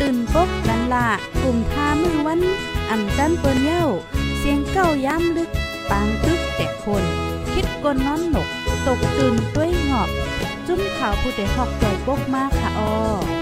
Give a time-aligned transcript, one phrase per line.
[0.00, 1.08] ตื่นปกกันละ
[1.42, 2.40] กลุ่มทามือวัน
[2.90, 3.84] อ่ำจันเปิ้นเย้า
[4.38, 5.50] เสียงเก้าย้ำลึก
[5.90, 7.04] ปางตึกแต่คน
[7.52, 8.48] คิดกนนอนหนก
[8.86, 10.08] ตกตื่นด้วยหงอบ
[10.66, 13.41] จุ้มข่าวผู้ใดหอกใจปกมากค่ะออ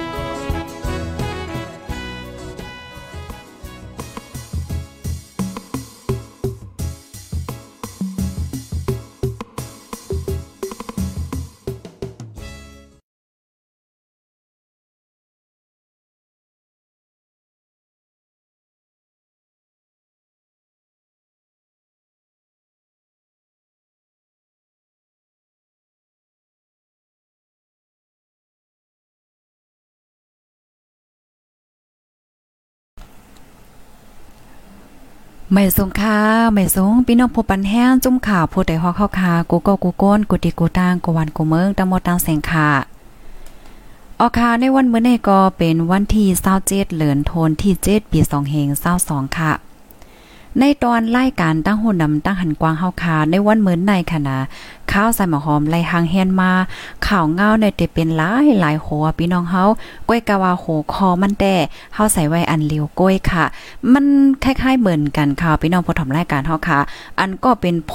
[35.52, 36.18] ไม่สงค่า
[36.52, 42.68] ไม่สงพี่น้องผู้ปันแห้งจุ่มข่าวผู้ใดฮอกเข้าคากูก็กูโก้นกูติกูตางกูวันกูเมืองตะมดตังแสงค่ะ
[44.20, 46.28] ออคาในวันมื้อนี้ก็เป็นวันที่
[46.58, 48.20] 27เดือนธันวาคมที่7ปี
[48.78, 49.52] 2522ค่ะ
[50.58, 54.36] ในตอนรายการตั้งหุ่นดำตั้งหันกวางเฮาคาในวันเหมือนในคณะ
[54.92, 56.52] ข้าวใส่หมอหอมไล่หางแฮนมา
[57.06, 59.64] ข่าวเงาในแต่เป็นหลายหลายหัวพี่น้องเฮา
[60.08, 61.54] ก้วยกะว่าโหคอมันแต่
[61.94, 63.44] เฮาใส่ไว้อันเลียวก้วยค่ะ
[63.92, 64.04] มัน
[64.44, 66.78] คล้ายๆเหมือนกันค่ะพี่น้องผู้ถมรายการเฮาค่ะ
[67.18, 67.94] อันก็เป็นโพ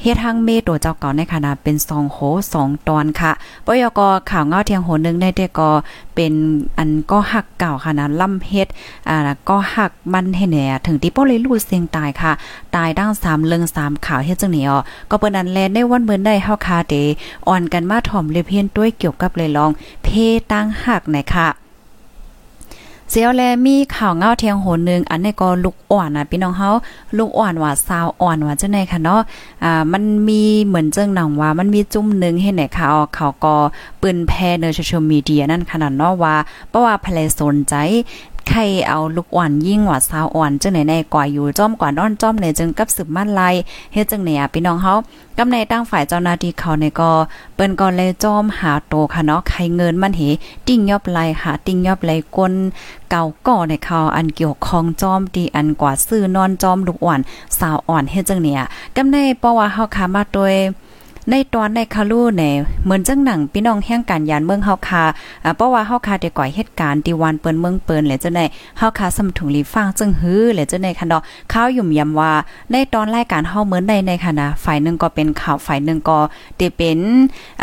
[0.00, 2.18] เฮ็ดทางเมตัวเจ้าเก่าในคณะเป็น2โห
[2.54, 3.32] 2ตอนค่ะ
[3.66, 5.70] ปยกข่าวเงาเทียงโหนึงในแต่ก็
[6.14, 6.32] เป็น
[6.78, 8.68] อันก็หักเก่าค่ะนะล่ำเฮ็ด
[9.08, 9.16] อ่า
[9.48, 12.32] ก็หักมันให้แหน่ถึงที่ป้อเลยลู่เสียงตายค่ะ
[12.76, 14.78] ตายดั้ง3เลือง3ข่าวเฮ็ดจังนี้อ๋อ
[15.10, 16.94] ก็เปิ้นนั้นแลในวันเหมือนได้เฮาคาเด
[17.48, 19.70] อ่อนกันมาถ่อมเลเพียนด้วยเกี่ยวกับเลยลอง
[20.02, 20.08] เพ
[20.52, 21.48] ตั้งหักไหนค่ะ
[23.16, 26.70] เสียวแลมีข่าวเงาเทียงโหนนึงอันนี้ก็ลูกอ่อนนะพี่น้องเฮา
[27.18, 29.20] ลูกอ่อนว่าซาวอ่อนว่าจังได๋ค่ะเนาะ
[29.64, 32.86] อ่ามันมีเหมือนเจิงหนังว่ามันมีจุ่มนึงให้ไหนค่ะ
[33.16, 33.54] เขาก็
[34.00, 36.36] ปืนแพในโซเชียลมีเดียนั่นขนาดเนาะว่า
[36.68, 37.74] เพราะว่าเพลยสนใจ
[38.48, 43.42] ใครเอาลูกอ่อนยิ่งว่าสาวอ่อนจังไหนในกว่าอยู่จ้อมกว่านอนจ้อมในจึงกับสืบมั่นไล
[43.92, 44.94] เฮ็ดจังไหนอะพี่น้องเฮา
[45.38, 47.10] กำในตั้งฝ่ายเจ้าหน้าที่เขาในก็
[47.54, 50.22] เปิ้นก็เลยจ้อมหาโตค่ะเนาะใครเงินมันเห
[50.66, 52.52] ติ้งยอบไลหาติ้งยอบไลกน
[53.10, 57.20] เก่าก่อในเขาอันเกี่ยวข้องจ้อมดีอันกว่าซื้อนอนจ้อมลูกอ่อน
[57.58, 58.60] สาวอ่อนเฮ็ดจังเนี่ย
[58.96, 60.54] กำในเพราะว่าเฮาคามาโดย
[61.30, 62.54] ในตอนในคาลูเนี่ย
[62.84, 65.04] เหมือนจังหนังพี่น้องแห่งการยานเมืองเฮาคา
[65.44, 68.44] อ่าเพราะว่าเฮาคาได้ก่อยเหตุการณ์ที่วันเปิ้นเมืองเปิ้นแหละจังได๋
[68.78, 72.32] เฮาคาสำถุงลีฟังจึงฮือแหละจังได๋คันดอกข้าวยุ่มยำว่า
[72.70, 76.18] ในตอนรายการเฮาเหมือนใดในคณะฝ่ายนึงก็เป็นข่าวฝ่ายนึงก็
[76.58, 76.98] ได้เป็น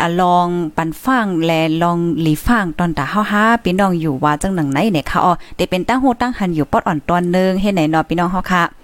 [0.00, 0.46] อ่าลอง
[0.76, 8.81] ปันฟังและลองลีฟังตอนตาเฮาหาพี่น้องอยู่ว่าจังหนังไหนเนี่ยค่ะอ๋อได้เป็นตั้งโหตั้งหันอยู่ปอดอ่อนตอนนึงเฮ็ดไหนเนาะพี่น้องเฮาค่ะ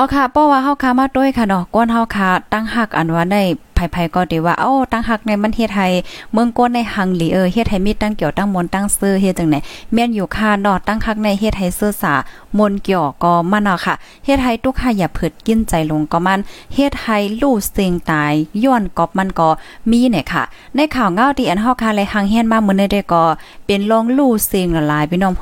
[0.00, 3.42] อ๋อค่ะเพราะว่าเฮาคามาด้วยค่ะเนาะก้นเฮาคาตั้งหักอันว่าได้
[3.74, 5.88] ไผๆก็ดีว่าเอ้าตั้งหักในมันเฮ็ดให้
[6.32, 9.56] เมืองก้นในหังหลีเออเฮ็ดให้มีตั้งเกี่ยวตั้งมนตั้งซื้อเฮ็ดจังไหน
[9.92, 12.14] แม่นอยู่ค่ะเนาะตั้งหักในเฮ็ดให้ซื้อสา
[12.58, 13.94] มนเกี่ยวก็มันเนาะค่ะ
[14.24, 16.40] เฮ็ดให้ทุกค่ะอย่าเผิดกินใจลงก็มัน
[16.74, 18.32] เฮ็ดให้ลูกเสียงตาย
[18.64, 19.48] ย้อนกอบมันก็
[19.90, 20.42] มีเนี่ยค่ะ
[20.74, 23.24] ในข่าวเงาที่อันเฮาคาเลยหังเฮียนมามื้อนี้ได้ก็
[23.66, 25.34] เป็นลองลูกเสียงละลายพี่น้อง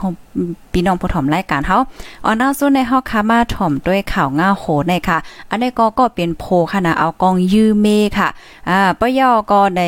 [0.73, 1.79] พี่น้องผู้ถ่อมรายการเฮา
[2.25, 5.19] ออนน้าสู้ในเฮาคามาถ่อมด้วยข่าวง่าโหในค่ะ
[5.51, 7.87] อันนี้ก็ก็เป็นโพค่ะนะเอากองยื้อเม
[8.19, 8.29] ค่ะ
[8.69, 9.83] อ่าปะย่อก็ใน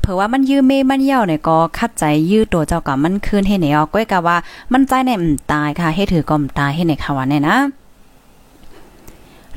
[0.00, 4.36] เผื่อว่ามันยื้อเมมันเย่าเนี่ยก็คัดใจยื้อตัวเจ้ากับมันคืนให้เนี่ยก้อยกะว่า
[4.72, 7.58] มันใจในอืมตายค่ะให้ถือกอมตายให้ในค่ะว่าเนี่ยนะ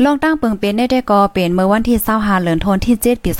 [0.04, 3.32] ลองตั้งเปิงเป็นได้ได้ก็เป็นเมื่อวันที่25เดือนธันวาคมที่7ปี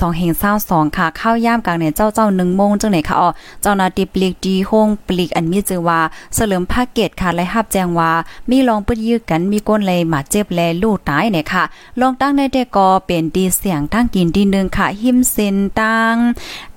[0.44, 3.28] 2522ค่ะเข้าย่ามกลางในเจ้าเจ้า1โมงจังไหนค่ะอ๋อ
[3.62, 6.00] เจ้าหน้าที่ปลีกดีโฮงปลีกอันมีชื่อว่า
[6.34, 8.10] เสริมภาคเกตค่ะและรับแจ้งว่า
[8.50, 11.64] มีลองปึดยื้อกันมีก้นเลยมาเจ็บแลลูกตายเนี่ยค่ะ
[12.00, 16.14] ลองตั้งได้ได้ก็เป็นดีเสียงตั้งกินดีนึงค่ะหิมเซนตั้ง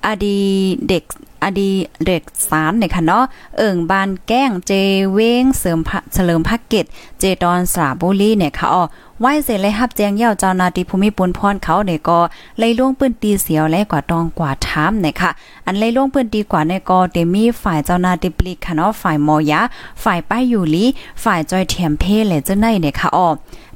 [0.06, 0.38] อดี
[0.88, 1.04] เด็ก
[1.44, 1.70] อดี
[2.06, 3.24] เด็กสารในค่ะเนาะ
[3.58, 4.72] เอิ่งบานแก้งเจ
[5.12, 5.78] เว้งเสริม
[6.12, 6.84] เฉลิมภาคเกต
[7.20, 8.84] เจดอนสาบุรีเนี่ยค่ะอ๋อ
[9.24, 12.18] ไหวเสร็จเลยฮับแจ้งเย่าเจ้านาทีภูมิปุนพรเขาเนี่ยก็
[12.58, 15.30] เลยล่วงปืนตีเสียวและกว่าตองกว่าถามเนี่ยค่ะ
[15.66, 19.60] อันเลยล่วงปืนตีกว่าในก็เดมีฝ่ายเจ้านาทีปลีกค่ะเนาะฝ่ายมอยะ
[20.02, 20.84] ฝ่ายป้ายอยู่ลี
[21.22, 23.28] ฝ่ายจอยเถียมเพเลยเจ้าในเนี่ยค่ะอ้อ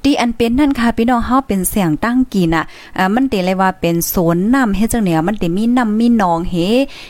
[0.05, 2.65] ดีอันเป็นนั่นค่ะพี่น้องเฮาเป็นเสียงตั้งกินอะ
[2.99, 6.55] อ่ามันเตเลยว่าเป็นสวนน้ำเฮ็ดจังเนี่ยมันเตมีน้ำมีหนองเฮ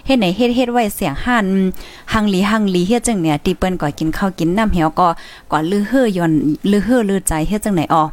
[0.06, 1.46] เฮ็ดไหนเฮ็ดเฮ็ดไว้เสียงหัน
[2.12, 5.08] หังลีหังลีเฮ็ดจังเนี่ยตีเปิ้นก็กินข้าวกินน้ำเหี่ยวก็
[5.52, 6.32] ก็ลือเฮือย้อน
[6.70, 8.04] ลือเฮือลือใจเฮ็ดจังไหนอ๋อ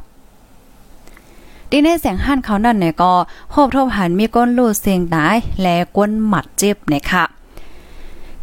[1.76, 3.12] ดีในเสียงหันเขานั่นเนี่ยก็
[3.52, 7.24] โฮบทบหันมีก้นลูดเสียงตาย และก้นหมัดเจ็บเนี่ยค่ะ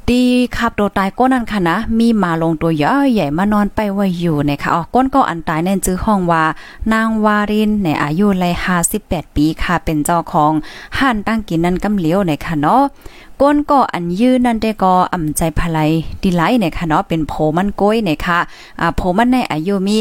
[0.08, 0.22] ดี
[0.56, 6.44] ขับโดตายก้นนั่นค่ะนะ มีมาลงตัวย่อใหญ่มานอนไปไว้อยู่นะคะอ๋อก้นก็อันตายในจื้อห้องว่า
[6.92, 8.44] นางวารินในอายุไล
[8.90, 10.52] 58ปีค่ะเป็นเจ้าของ
[10.98, 12.82] ห้านตั้งกินนั่นกำเลียวในค่ะเนาะ
[13.40, 15.90] ก้นก็อันยืนนั่นได้ก็อ่ำใจภลัย
[16.22, 18.38] ดีไลเนี่ยค่ะเนาะเป็นโผมันก้อยเนี่ยค่ะ
[18.80, 19.96] อ่าโผมันในอายุมี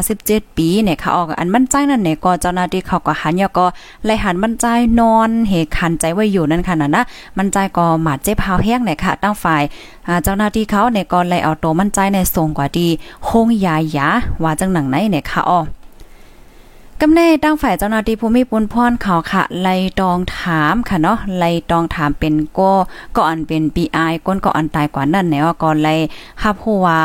[0.00, 3.66] 57ปีเนี่ยค่ะออกอันมั่นใจนั่นเนี่ยก็เจ้าหน้าที่เขาก็หันยาก็
[4.04, 4.66] ไล่หันมั่นใจ
[5.00, 7.02] นอนเหคันใจไว้อยู่นั่นค่ะนะนะ
[7.38, 9.62] มั่นใจก็หมาดเจ็บหาวแห้งเนี่ยค่ะตั้งฝ่าย
[10.24, 12.88] เจ้าหน้าที่เขาเนี่ยก็ไล่เอาตัวมั่นใจในส่งกว่าดี
[13.24, 14.08] โฮงยายา
[14.42, 15.60] ว่าจังหนังไหนเนี่ยค่ะอ๋อ
[17.02, 22.70] กำแน่ตั้งฝ่ายเจ้าหน้าที่ภูมิปุนพรเขาค่ะ ไล่ตองถามค่ะเนาะไล่ตองถามเป็นก็
[23.16, 25.94] ก็อันเป็น PI ก้นก็อันตายกว่านั่นแนวก็ไล่
[26.42, 26.98] ฮับฮู้ว่า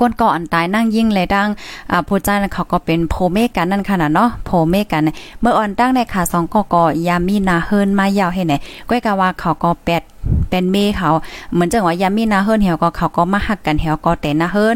[0.00, 1.48] ก้นก่ออันตายนั่งยิ่งเลยดัง
[1.90, 5.02] อ่าผู้จ้าเขาก็เป็นโพเมกันนั่นค่ะเนาะโพเมกัน
[5.40, 8.54] เมื่ออ่อนตั้งในขาสองก็ก็ยามีนาเฮิรนมายาวให้ไหน
[8.88, 10.02] ก้อยกะว่าเขาก็แปด
[10.50, 11.10] เป็นเมเขา
[11.52, 14.74] เหมือนจังว่ายามีนาเฮิรนเหี่ยวก็เขาก็มาหักกันเหี่ยวก็แต่นาเฮิรน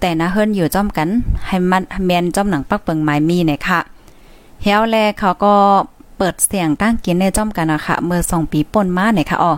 [0.00, 1.08] แต่นะเฮิรนอยู่จ้อมกัน
[1.46, 3.80] ให้มันแมนจ้อมหนังปักเปิงไม้มีเนี่ยค่ะ
[4.62, 5.54] เฮียวแลเขาก็
[6.18, 9.52] เปิดเสียงตั้งกินในจ้อมกันนะคะเมื่อสองปีป่นมาเนี่ยค่ะอ๋อ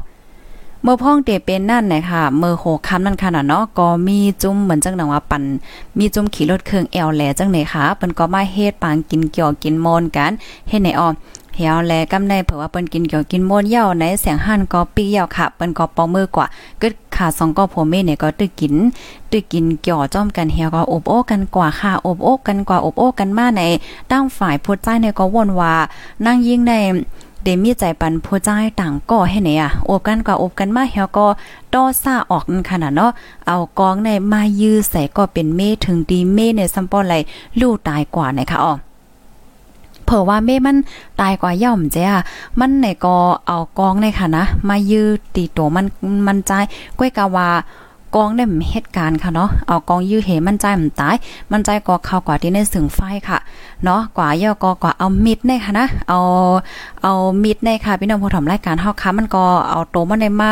[0.82, 5.42] เมื่อพ่องเตเป็นนั่นเนี่ยค่ะเมื่อโหคำนั่นค่ะเนาะก็มีจุ้มเหมือนจังหนังว่าปั่น
[5.98, 10.32] มีจุ้มขี่รถเครื่องแอลแลจังไหนค่ะเปิ้นก็มาเฮ็ดปางกินเกี่ยวกินมอนกัน
[10.68, 11.08] เฮ็ดไหนอ๋อ
[11.60, 16.46] เหวแลกำในเผื่อว่าเปิ้นกินเกี่ยวกินมนเย่าในเสียงหั่นก็ปี้เย่าค่ะเปิ้นก็ปอมือกว่า
[16.82, 18.74] กึดขาสองก็โพเมเนี่ยก็ตึกกิน
[19.30, 23.62] ตึกกินเกี่ยวจ้อมกันเหี่ยวก็อบโอ้กันกว่าค่ะอบโอ้กันกว่าอบโอ้กันมาใน
[24.10, 25.72] ตั้งฝ่ายพูดใจเนี่ยก็วนว่า
[26.24, 26.72] นั่งยิ่งใน
[27.44, 28.48] เดมีใจปันผู้ใจ
[28.80, 31.26] ต่างก่อให้ไหนอะอบกันกว่าอบกันมาเฮียก็
[31.74, 33.10] ต้อซ่าออกขนาดเนาะ
[33.46, 37.14] เอากองในมายื้อใส่ก็เป็นเมถึงดีเมในซัมปอไหล
[37.60, 38.74] ลู่ตายกว่านะคะอ๋อ
[40.10, 40.76] เผื่อว่าเม่มัน
[41.20, 42.10] ตายกว่าย่อมเจ้า
[42.60, 43.16] มันไหนก็
[43.46, 45.86] เอากองในค่ะนะ มายืดตีตัวมัน
[46.26, 46.52] มันใจ
[46.98, 47.48] ก้วยกะว่า
[48.14, 51.16] กองได้เหตุการณ์ค่ะเนาะเอากองยื้อเหมันใจมันตาย
[51.50, 53.38] มันใจก็เข้ากว่าที่ในสึงไฟค่ะ
[53.84, 56.18] เนาะกว่าย่อก็กว่าเอามิดในค่ะนะเอา
[57.02, 57.12] เอา
[57.42, 60.50] มิดในค่ะพี่น้องผู้ทำรายการเฮาค่ะมันก็เอาโตมันในมา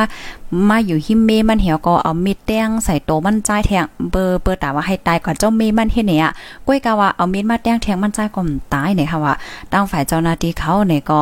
[0.69, 6.31] มาอยู่หิมเมมันเหี่ยวก็เอามิดแต้งใส่โตมันใจแทงเบอร์เปิดตาว่าให้ตายก่อนเจ้าเมมันเฮ็ดเนี่ย
[6.67, 8.41] ก้อยกะว่าเอามิดมาแต้งแทงมันใจก็
[8.75, 9.35] ตายเนี่ยค่ะว่า
[9.73, 11.21] ตั้งฝ่ายเจ้าหน้าที่เขาเนี่ยก็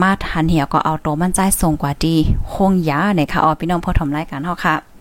[0.00, 2.14] มาทันเหี่ยวก็เอาโตมันใจส่งกว่าดี
[2.52, 4.95] คงยาเนี่ยค่ะอ๋อพี่น้องผู้ทำรายการเฮาค่ะ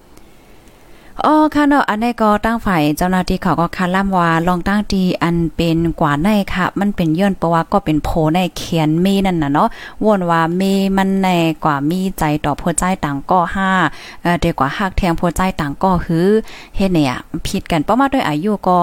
[1.24, 9.70] อ๋อค่ะเนาะอันนี้ก็ตั้งฝ่ายเจ้าหน้าที่เขาก็คาล่ำว่าลองตั้งทีอันเป็นกว่าในค่ะ มันเป็นย้อนเพราะว่าก็เป็นโพในเขียนเมนั่นน่ะเนาะ
[10.04, 10.62] วนว่าเม
[10.98, 11.28] มันใน
[11.64, 13.40] กว่ามีใจต่อผัวใจต่างก็
[13.82, 16.28] 5เอ่อเดีกว่าฮักแทงผัวใจต่างก็คือ
[16.76, 17.14] เฮ็ดเนี่ย
[17.48, 18.80] ผิดกันเพราะมาด้วยอายุก็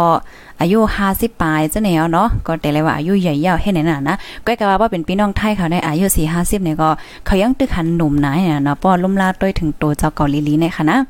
[0.61, 0.78] อายุ
[1.11, 6.90] 50ปลายจะแนวเนาะก็แต่เลยว่าอายุใหญ่ยาวเฮ็ดไหนน่ะนะก็กะว่าเป็นพี่น้องไทยเขาในอายุ4 50เนี่ยก็
[7.26, 11.00] เขายังตึกหันหนุ่มนายเนาะป้อลุ่มลาด้วยถึงตัวเจ้าเกาหลีๆเนี่ยค่ะนะ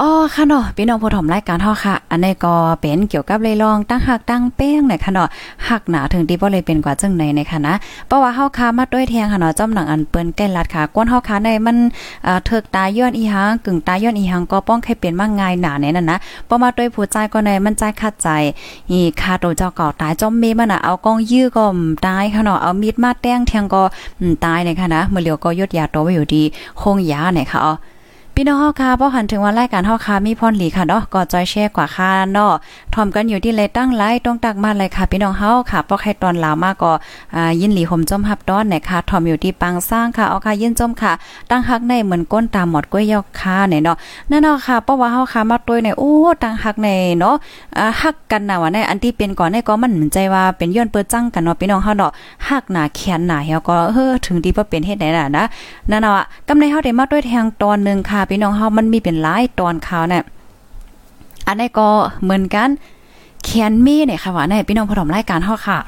[0.00, 5.28] อ๋อค่ะเนาะพี่น้องผู้ถมรายการเฮาค่ะ อันนี้ก็เป็นเกี่ยวกับเลยลองตั้งหักตั้งแป้งเนี่ยค่ะเนาะ
[5.68, 7.74] หักหนาถึงที่บ่เลยเป็นกว่าจังไหนในค่ะนะ
[8.06, 11.76] เพราะว่าเฮาค้ามาด้วยแทงค่ะเนาะจอมหนังอันเปิ้นใกล้ลัดค่ะก้นเฮาค้าในมัน
[12.24, 16.18] เอ่อเถิกตาย้อนอีหังกึ่งตาย้อนอีหังก็ป้องให้เป็นมาง่ายหนาเนี่ยนั่นนะ
[16.48, 18.28] พอมาด้วยผู้ใจก็ในมันใจคัดใจ
[18.90, 21.64] อีคาโตเจ้าเก่าตายจอมเมมันน่ะเอากองยื้อก็
[22.06, 23.82] ตายค่ะเนาะเอามีดมาแต้งแทงก็
[24.44, 26.42] ตายเนี่ยค่ะนะเมื่อเหลียวก็ยดยาตัวไว้อยู่ดี
[26.80, 27.74] คงยาเนี่ยค่ะอ๋อ
[28.36, 32.52] พี่น้องเฮาค่ะพอหันถึงวันรายการเฮาค่ะมีพรหลีค่ะเนาะก็จอยแชร์กว่าค่ะเนาะ
[32.94, 36.92] ทอมกันอยู่ที่เลตั้งไลต้องตักมาเลยค่ะ พี่น้องเฮาค่ะพอใครตอนลาวมากก็
[37.60, 41.12] ยินหลีห่มจมฮับต้อนเนี่ยค่ะทอมอยู่ที่ปังสร้างค่ะเอาค่ะยินจมค่ะ
[41.50, 43.96] ตั้งฮักในเหมือนก้นตามหมดก้วยยอกค่ะเนี่ยเนาะ
[44.30, 47.34] นั่นเนาะค่ะเพราะว่าเฮาค่ะมาตัวยเนี่ยโอ้ตั้งฮักในเนาะ
[48.00, 52.12] ฮักกันน่ะว่าในอันที่เป็นก่อนในก็มันใจว่าเป็นย้อนเปิดจังกันเนาะพี่น้องเฮาเนาะ
[52.48, 55.44] ฮักหนาแขนหนาเฮาก็เฮ้อถึงที่บ่เป็นเฮ็ดได้น่ะนะ
[55.90, 60.22] นั่นเนาะกำในเฮาได้มาด้วยแทงตอนนึงค่ะพี่น้องเฮามันมีเป็นหลายตอนข่าวเนี่ย
[61.46, 61.88] อันนี้ก็
[62.22, 62.68] เหมือนกัน
[63.44, 65.80] เขียนมีเนี่ยค่ะว่าในพี่น้องผู้ชมรายการเฮาค่ะ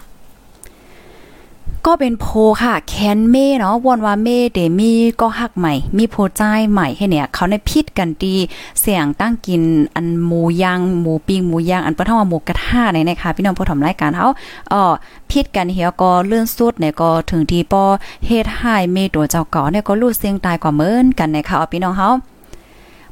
[1.88, 2.26] ก็เป็นโพ
[2.62, 8.37] ค่ะแคนเม่เนาะวนว่าเม่เดมีก็หักใหม่ มีโพใจใหม่ให้เนี่ย เขาในพิษกันดี
[8.80, 9.62] เสียงตั้งกิน
[9.94, 14.26] อันหมูย่างหมูปิ้งหมูย่างอันเปิ้นเฮาหมูกระทะเนี่ยนะคะพี่น้องผู้ชมรายการเฮา
[14.73, 14.82] อ๋อ
[15.30, 17.84] พิษกันเหี่ยวก็เลื่อนสุดเนี่ยก็ถึงที่ปอ
[18.26, 22.11] เฮ็ดให้เม่ตัวเจ้าก่อเนี่ยก็รู้เสียงตายกว่าเหมือนกันนะคะพี่น้องเฮา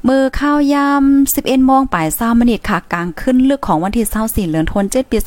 [0.08, 1.04] มือข้าวยาม
[1.34, 5.18] 11โมงปลาย20มินิดค่ะ กลางขึ้นลึกของวันที่24เหลือนทนเจ็ดปี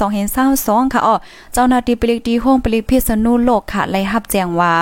[0.41, 1.15] 2022ค่ะอ๋อ
[1.53, 4.74] เจ้าหน้าที่ปลิกดีห้องปลิกพิษณุโลกค่ะไล่ฮับแจ้งว่า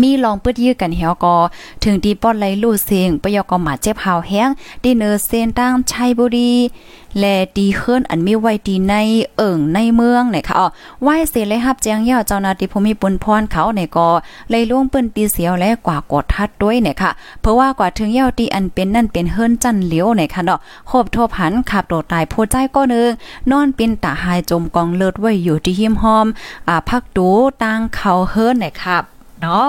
[0.00, 1.36] มีลองปืดยื้อกันเหี่ยวก็
[1.82, 4.48] ถึงดีป้อดไหลลู่เสียงปยกอหมาเจ็บหาวแห้ง
[4.82, 6.52] ดีเนอเซนตั้งชัยบุรี
[7.20, 8.94] และดีเฮิรนอันมีไว้ดีใน
[9.36, 10.66] เอิ่งในเมืองเนี่ยค่ะอ๋อ
[11.02, 14.08] ไหวเสียเลยรับแจ้งยาเจ้านาทีภูมิปุนพรเขาเนี่ยก็
[14.50, 17.10] เลยล่วงปืนตีเสียวและกว่ากดทัดด้วยเนี่ยค่ะ
[17.40, 23.10] เพราะว่ากว่าถึงยาตีอันเป็นนั่นเป็นเฮิรนจันเหลียวเนี่ยค่ะเนาะโคบโทผันขับโดดตายโพใจก็นึง
[23.50, 26.26] นอนเป็นตาหายจมกองเลือดไว้อยู่ที่หิมหอม
[26.68, 27.28] อ่าพักดู
[27.62, 29.02] ตังเขาเฮิรนเนี่ยครับ
[29.42, 29.66] เนาะ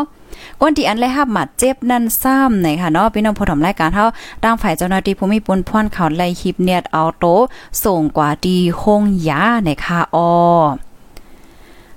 [0.62, 4.06] ก้นที่อันเลยฮับหมัดเจ็บนั่นซ้ำไหนค่ะเนาะพี่น้องผู้ถมรายการเฮา
[4.44, 7.26] ดังฝ่ายเจ้าหน้าที่ภูมิปนพ่นเขาไล่คลิปเนียดเอาโต
[7.84, 10.30] ส่งกว่าดีคงยาในค่ะออ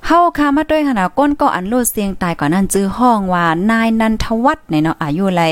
[0.06, 5.42] เฮาค่ะมาด้วยขนาดก้นก็อันลูดเสียงตายก่อนนั้นจื้อห้องว่านายนันทวัฒน์เนี่ยเนาะอายุไร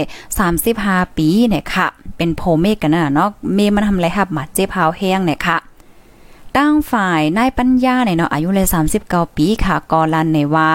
[0.54, 5.58] 35 ปีเนี่ยค่ะ เป็นโพเมกกันน่ะเนาะเมมันทำไรฮับหมัดเจ็บเฮาแห้งเนี่ยค่ะ
[6.56, 8.66] ตั้งฝ่ายนายปัญญาเนี่ยเนาะอายุเลย
[9.02, 10.70] 39ปีค่ะกอลันในว่า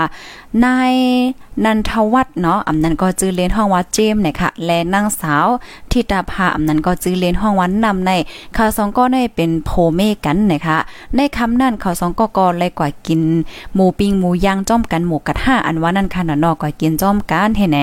[0.65, 0.93] นาย
[1.65, 5.47] นันทวัฒน์เนาะอำนั้นก็จื้อเลนห้องว่าเจมเนี่ยค่ะ และนางสาว
[5.91, 8.11] ทิตาภาอำนั้นก็จื้อเลนห้องวันนำใน
[8.53, 10.77] เขาสองก็ได้เป็นโพเมกันนะคะ
[11.15, 13.21] ในคำนั้นเขาสองก็ก็เลยกว่ากิน
[13.73, 17.79] หมูปิ้งหมูย่างจ้อมกันหมูกระทะอันว่านั่นค่ะเนาะก็กินจ้อมกันเฮ็ดแหน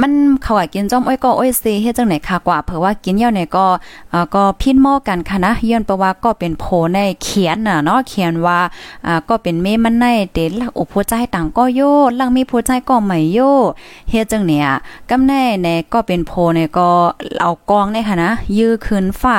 [0.00, 3.66] มันเขาว่ากินจ้อมอ้อยก็อ้อยเซเฮ็ดจังไหนค่ะกว่าเผื่อว่ากินยาวเนี่ยก็
[4.12, 8.58] อ่าก็พินหม้อกันค่ะนะย้อนประว่าก็เป็นโพในเขียนน่ะเนาะเขียนว่า
[9.06, 11.80] อ่าก็เป็นเมมันในเตลักอุปใจต่างก็โย
[12.20, 13.38] ลังมีผู้ใจก็ไม่โย
[14.10, 14.66] เฮ็ดจังเนี่ย
[15.10, 16.88] กำแน่ในก็เป็นโพเนี่ยก็
[17.40, 19.36] เอากองในค่ะนะยื้อคืนฝ้า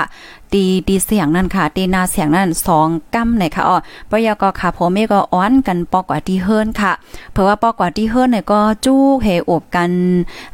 [0.54, 3.78] ตีตีเสียงนั่นค่ะตีนาเสียงนั่นสองกำในค่ะอ๋อ
[4.10, 6.92] ปยก็ค่ะผมเมก็อ้อนกันปอกว่าที่เฮิรนค่ะ
[7.34, 9.92] เพราะว่าปอกว่าที่เฮิรนเนี่ยก็จู้เฮอบกัน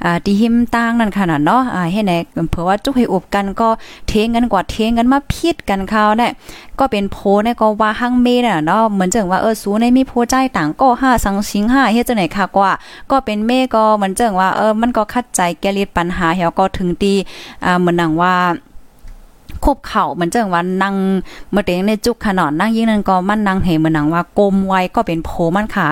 [0.03, 2.13] อ่าที่หิมตั้งนั่นค่ะเนาะอ่าให้ไหน
[2.51, 3.69] เพราะว่าจู้เฮอบกันก็
[4.07, 6.31] เทงกันกว่าเทงกันมาพิดกันเขาเนี่ย
[6.79, 12.71] ก็เป็นโพเนี่ยก็ว่าหั่งเมน่ะเนาะเหมือนจังว่าเออสูในมีโพใจต่างก็ห้าสังสิงห้าเฮ็ดจังไหนค่ะกว่า
[13.11, 17.13] ก็เป็นเมก็เหมือนจังว่าเออมันก็คัดใจแกลิดปัญหาเฮาก็ถึงตี
[17.65, 18.35] อ่าเหมือนหนังว่า
[19.65, 20.95] คบเข่าเหมือนจังว่านั่ง
[21.51, 25.87] เมื่อเตงในจุกขนอนนั่งยิ่งนั้นก็มันนั่งเหมือนหนังว่ากลมไว้ก็เป็นโผมันขา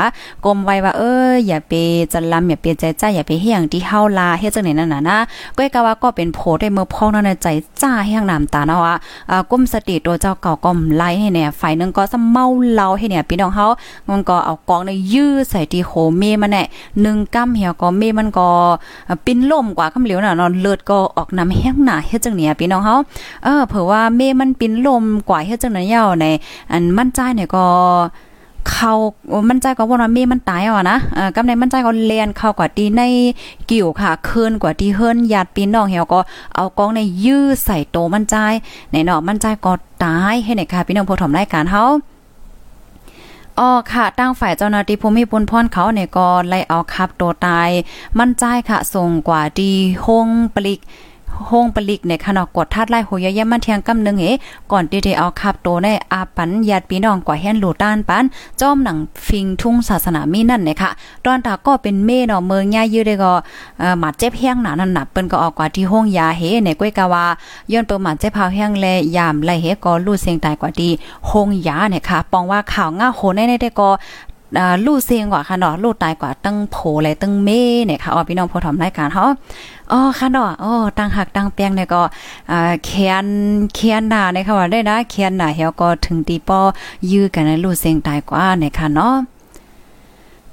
[0.46, 1.74] กลมไว้ว่าเอออย่าไป
[2.14, 5.18] จันลำอย่าไปใจใจอย่าไปเฮียงที่เฮาลาเฮ็ดจังไหนนั่นน่ะนะ
[5.58, 7.48] ก้อยกะว่าก็เป็นโผได้เมื่อพ้องนั่นใจ
[7.82, 8.96] จ้าเฮียงน้ำตาเนาะว่า
[9.32, 13.66] อ่าก้มสติตัวเจ้าเก่าก็ไล่ให้เนี่ยฝ่ายนึงก็ซะเมาเล่าให้เนี่ยพี่น้องเฮา
[14.10, 16.64] มันก็เอากองในยื้อใส่ที่โหเมมันแน่
[17.04, 18.50] 1กำเหี่ยวก็เมมันก็
[19.26, 22.96] ปิ้นล่มกว่าคำเหลียวน่ะนอนเลือดก็ออกน้ำแห้งหน้าเฮ็ดจังเนี่ยพี่น้องเฮา
[23.44, 26.26] เออเผื่อว่าเมมันปินลมกว่าเฮ็ดจังนั้นยาวใน
[26.72, 27.66] อันมั่นใจเนี่ยก็
[28.72, 28.94] เขา
[29.50, 33.02] มั่นใจก็ว่าเมมันตายอะนะเอ่อกำในมั่นใจก็เลียนเข้ากว่าตีใน
[33.72, 36.20] กิ่วค่ะคืนกว่าที่เฮิรนญาติพี่น้องเฮาก็
[36.56, 38.36] เอากองในยื้อใส่โตมั่นใจ
[38.92, 39.72] ในเนาะมั่นใจก็
[40.04, 41.86] ตายให้ไหนค่ะพี่น้องผู้ถมรายการเฮา
[43.60, 47.70] อ๋อค่ะตั้งฝ่ายเจ้าหน้าที่ภูมิปุนพรเขาเนี่ยก็ไล่เอาคับตัวตาย
[48.20, 49.72] มั่นใจค่ะส่งกว่าดี
[50.06, 50.80] ห้องปลิก
[51.50, 54.26] ห้องปลิกในขนอกดทัดไล่โหยยมันเทียงกำนึงเอ
[54.72, 58.26] ก่อนที่ได้เอาขับโตในอาปันญาติพี่น้องกว่าแหนหลูต้านปัน
[58.62, 60.90] จอมหนังฟิงทุ่งศาสนามีนั่นเนี่ยค่ะ
[61.26, 63.34] ตอนตาก็เป็นเม่เนาะเมืองย่ายื้อได้ก็
[63.80, 67.26] เอ่อหมาเจ็บแห้งหนานั่นน่ะเปิ้นก็ออกกว่าที่ห้องยาเฮในก้วยกะว่า
[67.72, 68.86] ย้อนเปิ้นหมาเจ็บเฮาแห้งแล
[69.18, 70.92] ยามไล่เฮก็ลู่เสียงตายกว่าที่
[71.30, 73.90] ห้องยาเนี่ยค่ะปองว่าข่าวง่าโหในได้ก็
[74.86, 79.26] ลู่เสียงกว่าค่ะเนาะลู่ตายกว่าตั้งโผเลยตั้งเม่เนี่ยค่ะอ๋อพี่น้องพอทำรายการเฮา
[79.92, 82.02] อ๋อค่ะเนาะอ๋อตั้งหักตั้งเปียงเนี่ยก็
[82.52, 82.92] อ่าแค
[83.24, 83.28] น
[83.76, 86.60] แคนหน้าเนี่ยค่ะว่าได้นะแคนหน้าเฮาก็ถึงตีป้อ
[87.12, 89.16] ยื้อกันในลู่เสียงตายกว่าเนี่ยค่ะเนาะ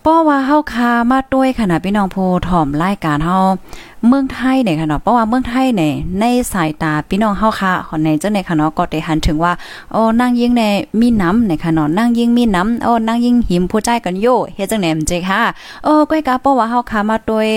[0.05, 3.39] ป้อว่าเฮาคามาด้วยค่ะนะพี่น้องผู้ถ่อมรายการเฮา
[4.09, 9.53] เมืองไทยเนี่ยค่ะเนาะเพราะว่าเมืองไทยเนี่ยในสายตาพี่น้องเฮาค่ะคนในเจ้าในค่ะเนาะก็ได้หันถึงว่า
[9.93, 10.63] โอ้นางยิงใน
[11.01, 15.41] มีน้ำในค่ะเนาะนางยิงมีน้ำโอ้นางยิงหิมผู้ใจกันโยเฮ็ดจังไหนมันเจค่ะ
[15.85, 17.49] โอ้ก้อยกาเพราะว่าเฮาค่ะมาโดย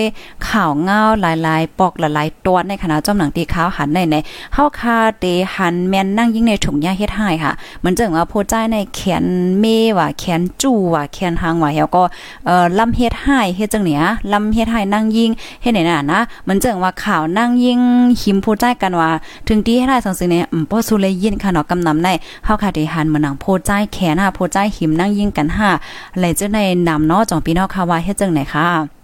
[0.48, 4.16] ข่าวเงาหลายๆ ปอกหลายๆตัวในคณะจอมหนังตีขาวหันในใน
[4.54, 5.24] เฮาค่ะเต
[5.56, 9.24] หันแม่นนั่งยิงในถุงยาเฮ็ดให้ค่ะเหมือนจังว่าผู้ใจในแขน
[9.60, 9.64] เม
[9.98, 12.02] ว่าแขนจู่ว่าแขนหางว่าเฮาก็
[12.46, 14.02] เอ่อลำเฮ็ดให้เฮ็ดจังเนี้ย
[14.32, 15.30] ลำเฮ็ดให้นั่งยิง
[15.62, 17.80] เฮ็ดไหนน่ะนะมันเจิงว่าข่าวนั่งยิง
[18.22, 19.10] หิมผู้ใจกันว่า
[19.48, 22.08] ถึงที่ให้ได้สังสิเนี่ยอืมบ่สุเลยยินค่ะเนาะกำนำใน
[22.44, 25.68] เฮาค่ะได้หันมานังโพใจแขนหาโพใจหิมนั่งยิงกันห้า
[26.18, 28.97] ไหลจะในนำเนาะจองพี่น้องค่ะว่าเฮ็ดจังไหนค่ะ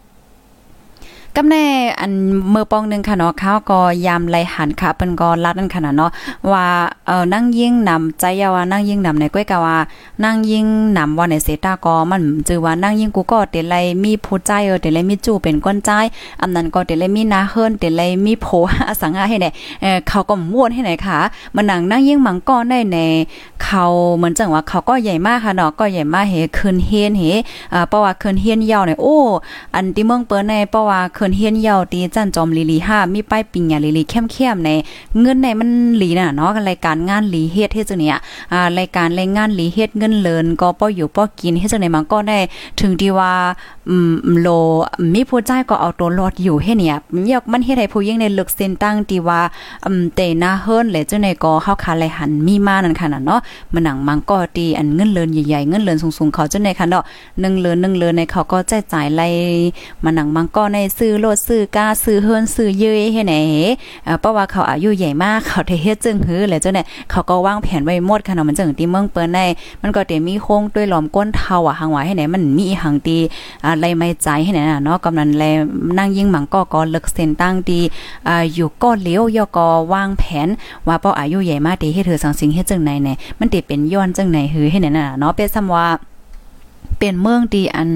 [1.39, 1.67] กำแน่
[2.01, 2.13] อัน
[2.51, 6.11] เมื่อปองนึงค่ะเนาะเขาก็ยามไลหันค่ะเปิ้นก็ลัดนั่นค่ะเนาะ
[6.51, 6.67] ว่า
[7.07, 9.77] เอ่อนั่งยิ่งนำใจยาวานั่งยิ่งนำในก้อยกะว่า
[10.25, 10.67] นั่งยิ่ง
[10.99, 15.91] นำว่าในเซตาก็มันจือว่านั่งยิ่งกูก็เตไลมีผู้ใจเออเตไลมีจู่เป็นก้นใจ
[16.41, 18.59] อันนั้นก็เตไลมีนาเฮิรนเตไลมีโผอ
[19.01, 19.47] สังหาให้ไหน
[19.83, 21.19] เออเขาก็ม่วนให้ไหนค่ะ
[21.55, 22.99] มันนั่งนั่งยิ่งมังก็ได้ใน
[23.65, 23.85] เขา
[24.17, 27.23] เหมือนจังว่าเขาก็ใหญ่มากค่ะเนาะก็ใหญ่มากเฮคืนเฮียนเฮ
[27.73, 29.17] อ่าเพราะว่าคืนเฮียนยาวเนี่ยโอ้
[29.75, 34.71] อันที่เมืองเปิ้นในเพราะว่าคืนเฮียนเยาตีจันจอมลีลีห้ามีป้ายปิงอย่าลีลีเข้มๆใน
[35.21, 38.17] เงินในมันหลีน่ะเนาะรายการงานหลีเฮ็ดเฮ็ดจังเนี่ย
[38.53, 42.39] อ่ารายการรายงานหลีเฮ็ดเงินเลินก็ป้ออยู่ป้อกินเฮ็ดจังไหนมันก็ได้
[42.81, 43.33] ถึงที่ว่า
[43.89, 44.49] อืมโล
[45.15, 46.99] มีผู้ใจก็เอาตัวรอดอยู่เฮ็ดเนี่ย
[47.31, 49.41] ยกมันเฮ็ดให้ผู้หญิงในลึกเส้นตั้งที่ว่า
[49.87, 53.41] อืมเตหน้าเฮิรนและจังไหนก็เฮาคาไหลหันมีมานั่นค่ะเนาะ
[53.73, 59.29] มันหนังมังก็ตีอันเงินเลินใหญ่ๆเงินเลินสูงๆเขาจังไหนค่ะเนาะ1เลิน1เลินในเขาก็ใจจ่ายไล่
[60.05, 63.35] มันหนังมังก็ในซื้อรถซื้อกาซื้อเฮิรนซื้อเยยเฮ็ดไหน
[64.05, 66.81] เอ่อเพราะว่าเขาอายุใหญ่มากเขาได้เฮ็ดจึงหือและจังไหน
[67.11, 69.45] เขาก็วางแผนไว้หมดค่ะเนาะมันจังที่เมืองเปิ้นได้
[69.83, 73.19] มันก็เตมีโค้งด้วยหลอมก้นเทาอะหางไว้ให้ไหนมันมีหังตี
[73.65, 75.45] อ่าไล่ไม่ใจให้ไหนน่ะเนาะกำนันแล
[75.99, 77.81] นั่งยิ่งหมังก็ก็เลิกเส้นตั้งดี
[78.29, 80.49] อ่าอยู่ก็เลี้ยวยอก็วางแผน
[80.87, 85.87] ว่าเป้าอายุใหญ่มากตีเฮ็ดเธอสังสิงเฮ็ดจังไหนแน่มันติเป็นย้อนจังไหนหือให้ไหนน่ะเนาะเป็นซ้ำว่า
[86.99, 87.91] เป็นเมืองดีอัน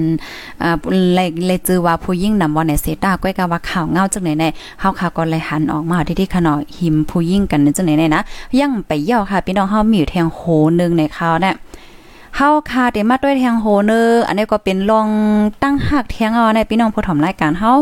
[0.61, 0.77] อ่า
[1.15, 4.45] เลยเลยจือว่าผู้ยิ่งนำว่าในเซตาก้อยกะว่าข่าวเงาจังไหนใน
[4.79, 8.21] เฮาค่ะก็เลยหันออกมาที่ที่ขนอหิมผู้ยิ่งกันจังไหนนะ
[8.59, 10.41] ยังไปเยี่ยวค่ะพี่น้องเฮามีอยู่แทงโห
[10.81, 11.55] นึงในข่าวเนี่ย
[12.37, 15.07] เฮาค่ะเดมาด้วยแทงโหเนออันนี้ก็เป็นลอง
[15.63, 17.73] ตั้งหักแทงเอาในพี่น้องผู้ถมรายการเฮา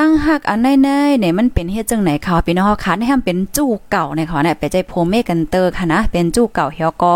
[0.00, 7.12] ตั้งหักอันแน่ๆเนี่ยมันเป็นเฮ็ดจังไหนคะพี่น้องค่ะให้มันเป็นจู้เก่าในเขาเนี่ยไปใจโพเมกันเตอร์ค่ะนะเป็นจู้เก่าเฮียก็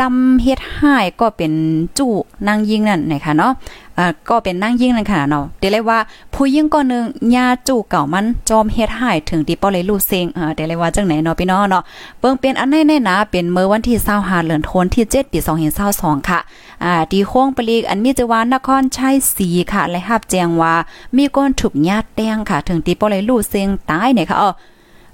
[0.00, 1.52] ลำเฮ็ดให้ก็เป็น
[1.98, 2.12] จู้
[2.46, 3.52] นางยิงนั่นนะคะเนาะ
[3.98, 5.98] อ่าก็เป็นนั่งยิ่งนั่นค่ะเนาะเดี๋ยวเลยว่า
[6.34, 11.82] ผู้ยิ่งก็นึงญาจู่เก่ามันจอมเฮ็ดให้ถึงที่ป้อเลยลูเซงอ่าเดี๋ยวเลยว่าจังไหนเนาะพี่น้องเนาะ
[12.20, 15.38] เบิ่งเป็นอันแน่ๆนะเป็นเมื่อวันที่25เดือนธันวาคมที่7ปี
[15.84, 16.40] 2022ค่ะ
[16.84, 20.74] อ่าที่โค้งปลีกอันมีจวัดนครชัยศรีค่ะและรับแจ้งว่า
[21.16, 24.50] มีคนถูกญาติแต้งค่ะ ถึงที่ป้อเลยลู่เซียงตายเนี่ยค่ะอ๋อ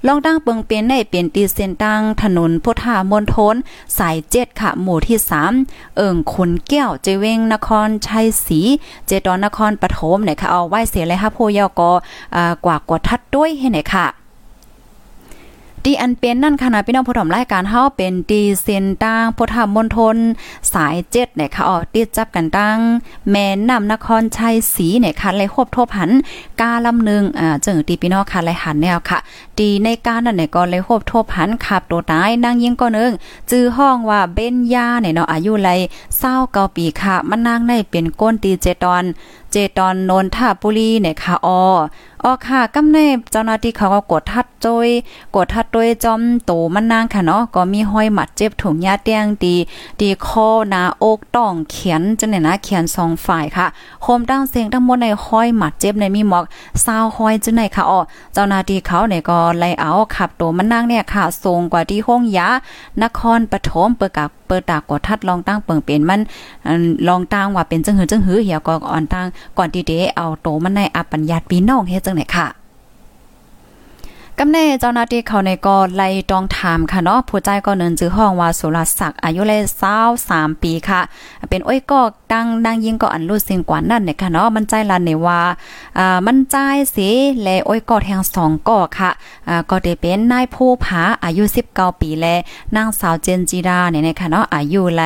[0.06, 3.56] ลองตั้งเปิงเป็นในเปลี่ยนตีเส้นตั้งถนนพุทธามณฑล
[3.98, 5.52] สายเจ็ดค่ะ หมู่ที่สาม
[5.96, 8.60] เอิงคนแก้วเจเวงนครชัยศรี
[9.06, 11.90] เจดอนนครปฐมเนี่ยค่ะเอาไหว้เสียเลยค่ะโพยอกอ
[12.64, 14.06] กว่ากว่าทัดด้วยให้ไหนค่ะ
[15.84, 20.16] ดีอันเป็นนั่นค่ะนะพี่น้องผู้ถมรายการเฮาเป็นดีเซนตั้งพุทธมณฑล
[20.72, 22.78] สายเจ็ดเนี่ยค่ะออกติดจับกันตั้ง
[23.30, 26.10] แม่นำนครชัยศรีเนี่ยค่ะเลยครบทบหัน
[26.60, 29.18] กาลำนึงอ่าจึงตีพี่น้องค่ะเลยหันแนวค่ะ
[29.60, 33.12] ดีในการนั่นเนี่ยก็เลยครบทบหันขับตัวตายนางยิงก็นึง
[33.50, 35.70] จื้อห้องว่าเบนยาเนี่ยเนาะอายุไร
[36.18, 39.04] เศร้าเกาปีค่ะมันนางได้เป็นก้นตีเจตอน
[39.52, 41.48] เจตอนนนทบุรีเนี่ยค่ะอ
[42.24, 44.88] ออค่ะกำเนบเจ้าหน้าที่เขาก็กดทัดโจย
[45.36, 49.56] กดทัดโดยจอมโตมันนางค่ะเนาะก็มีห้อยหมัดเจ็บถุงยาเตียงดี
[50.00, 53.66] ดีคอหน้าอกต้องเขียนจังได๋นะเขียนสองฝ่ายค่ะ
[54.02, 56.44] โคมตั้งเสียงทั้งหมดในห้อยหมัดเจ็บในมีหมอก
[56.84, 58.00] ซาวห้อยจังได๋ค่ะอ๋อ
[58.34, 62.48] เจ้าหน้าที่เขาเนี่ยก็ไล่เอาขับโตมันนางเนี่ยค่ะส่งกว่าที่ห้องยา
[63.02, 66.20] นครปฐมเปิดกับ เปิดตากดทัดลองตั้งเปิงเป็นมัน
[67.08, 69.26] ลองตั้งว่าเป็นจังหือจังหือเหี่ยวก็อ่อนตั้ง
[69.58, 72.46] ก่อนดีเดเอาโตมันในอปัญญาปีน้องเฮ็ดจังไหนค่ะ
[74.40, 79.60] กำเน่เจ้าหน้าที่เขาในก็ไล่ตองถามค่ะเนาะผู้ใจก็เนินจื้อห้องว่าสุรศักดิ์อายุเลย
[80.12, 81.00] 23ปีค่ะ
[81.48, 82.00] เป็นอ้อยก็
[82.32, 85.40] ดังดังยิงก็อันรู้สิ่งกว่านั่นเนี่ยค่ะเนาะมันใจลันเนี่ยว่า
[85.98, 86.56] อ่ามันใจ
[86.94, 87.10] สิ
[87.42, 89.10] แลอ้อยก็แทงสองก็ค่ะ
[89.48, 92.34] อ่าก็ได้เป็นนายผู้ผาอายุ19ปีและ
[92.76, 95.02] นางสาวเจนจีราเนี่ยนะคะเนาะอายุไล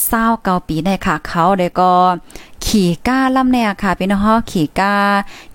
[0.00, 1.92] 29ปีได้ค่ะ เขาได้ก็
[2.68, 4.94] ขี่ก้าลำในอะค่ะพี่น้องฮอขี่ก้า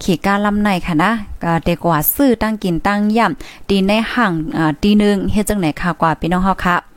[0.04, 1.12] ขี่ก้าลำในค่ะนะ
[1.44, 6.91] ก็เด็กกว่าซื้อตั้งกินตั้งย่ำดีในห่างอ่าดีนึงเฮ็ดจังไหนค่ะกว่าพี่น้องฮอค่ะ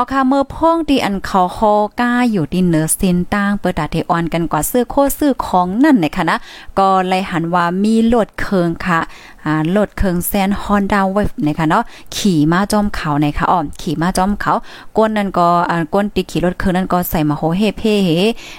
[0.00, 6.38] ออค่ะเมื่อพ่องดีอันเขาคอก้าอยู่ดินเนอร์เซนตั้งเปิดดาเทออนกันกว่าซื้อโคซื้อของนั่นเนี่ยค่ะนะ
[6.78, 9.00] ก็เลยหันว่ามีโหลดเคิงค่ะ
[9.44, 11.84] อ่าโหลดเคิงแซนฮอนดาเวฟนะคะเนาะ
[12.16, 14.52] ขี่มาจอมเขาในค่ะอ้อมขี่มาจอมเขา
[14.96, 18.08] ก้นนั่นก็อ่าก้นติขี่รถเคิงนั่นก็ใส่มาโหเฮเพ่เฮ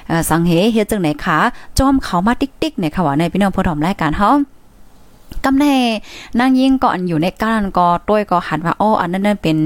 [0.09, 1.39] อ่อสังเฮเฮจังไหนคะ
[1.77, 4.31] จอมเขามาติ๊กๆเนี่ยค่ะว่าในพี่น้องผู้ถมรายการเฮา
[5.45, 5.75] กำแน่
[6.39, 9.57] นางยิ่งก่อนอยู่ในก้านก็ต้วยก็หันว่าอ้ออันนั้นเป็น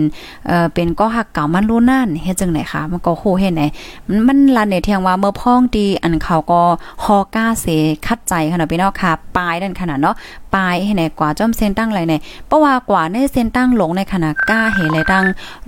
[0.48, 3.64] เอ่อเป็นก็หักเก่ามันรู้นั่นเฮ็ดจังไหนคะมันก็โหเฮ็ดไหน
[4.08, 6.62] มันมันลันในเทียงว่าเมื่อพ้องดีอันเขาก็
[7.04, 7.66] ฮอก้าเส
[8.06, 10.16] คัดใจขนาดพี่น้องค่ะปลายนั่นขนาดเนาะ
[10.56, 12.14] ปลายให้ไหนกว่าจ้อมเส้นตั้งไรใน
[12.48, 15.26] เพราะว่ากว่าในเส้นตั้งหลงในขณะก้าเห็นไรตั้ง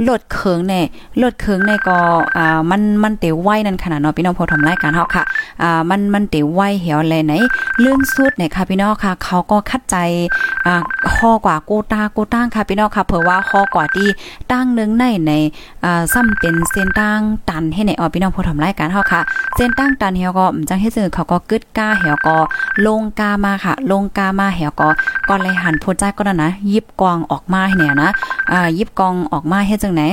[0.07, 0.73] ลดเคืองใน
[1.21, 1.97] ลดเคืองในก็
[2.37, 5.23] อ่ามันมันเตวไว้นั่นขนาดเนาะพี่น้องพอทำรายการเฮาค่ะ
[5.61, 7.33] อ่ามันมันเตไว้เหี่ยวเลยไหน
[7.79, 9.97] เรื่องสุดเนี่ยค่ะพี่น้องค่ะ เขาก็คัดใจ
[10.65, 10.75] อ่า
[11.15, 14.07] คอกว่าโกตาโกตั้งค่ะพี่น้องค่ะเผื่อว่าคอกว่าที่
[14.51, 15.33] ตั้งนึงในใน
[15.83, 19.21] อ่าซ้ำเป็นเส้นตั้งตันให้ในออพี่น้องผู้ทำรายการเฮาค่ะ
[19.55, 22.37] เส้นตั้งตันเหี่ยวก็จังให้ซื่อเขาก็กึดก้าเหี่ยวก็
[22.85, 24.89] ลงกามาค่ะ ลงกามาเหี่ยวก็
[25.29, 28.09] ก็เลยหันพูดใจก็นั่นะยิบกองออกมาให้เนี่ยนะ
[28.51, 30.03] อ่ายิบกองออกมาเฮ็ดจังไหน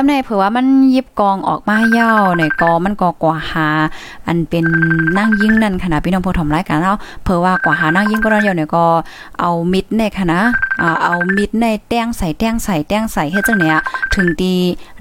[0.00, 3.68] กำในเผื่อว่ามันยิบกองออกมาเย่าในกอมันก็กว่าหา
[4.26, 4.64] อันเป็น
[5.18, 8.84] นั่งยิ่งนั่นขนาดพี่น้องผู้ทำรายการเนาเผื่อว่ากว่าหานั่งยิ่งก็นั่นเย่าเนี่ยก็
[9.40, 10.38] เอามิดในคณะ
[10.80, 13.76] อ่าเอามิดในแต้งใส่แต้งใส่แต้งใส่เฮ็ดจังเนี้ย
[14.14, 14.54] ถึงตี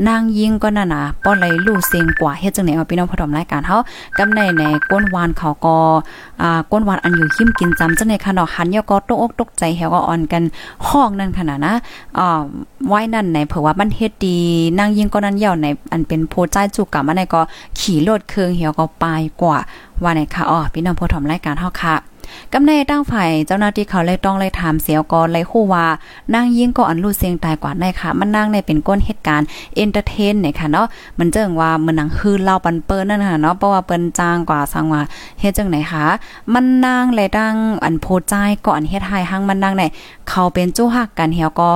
[0.08, 3.78] นั่งยิ่งก็นั่นน่ะป้อเลยลู่เสียงกว่าเฮ็ดจังเนี้ยพี่น้องผู้ทำรายการเฮา
[4.18, 5.78] กำในในก้นวานเขาก็
[6.42, 10.44] อ่าก้นวานอันอยู่หิมกินจำจังในขนาดหันยก็ตกอกตกใจเฮาก็อ่อนกัน
[10.88, 11.74] ห้องนั่นขนาดนะ
[12.18, 12.42] อ่า
[12.88, 14.38] ไว้นั่นในเผื่อว่ามันเฮ็ดดี
[14.80, 17.42] นั่งยิ่งก็นั้นเหี่ยวในอันเป็นโพใจจุกกับมาในก็
[17.80, 19.58] ขี่รถเครื่องเหี่ยวก็ปายกว่า
[20.04, 21.96] ว่าไหนค่ะอ๋อพี่น้องผู้ทำรายการเฮาค่ะ
[22.54, 25.86] กำในตั้งฝ่ายเจ้าหน้าที่เขาเลยต้องเลยถามเสียวกอนเลยคู่ว่า
[26.34, 30.88] นางยิ่งก็อันรู้เสียงตายกว่าในค่ะ มันนางในเป็นก้นเหตุการณ์เอนเตอร์เทนเนี่ยค่ะเนาะ
[31.20, 35.02] มันเจิงว่ามันหนังฮือเล่าปันเปิ้นนั่นน่ะเนาะเพราะว่าเปิ้นจางกว่าสังว่า
[35.40, 36.06] เฮ็ดจังไหนคะ
[36.54, 38.34] มันนางเลยดังอันโพใจ
[38.68, 39.84] ก่อนเฮ็ดให้หังมันนางใน
[40.30, 41.72] เขาเป็นจู้ฮักกันเหี่ยวก็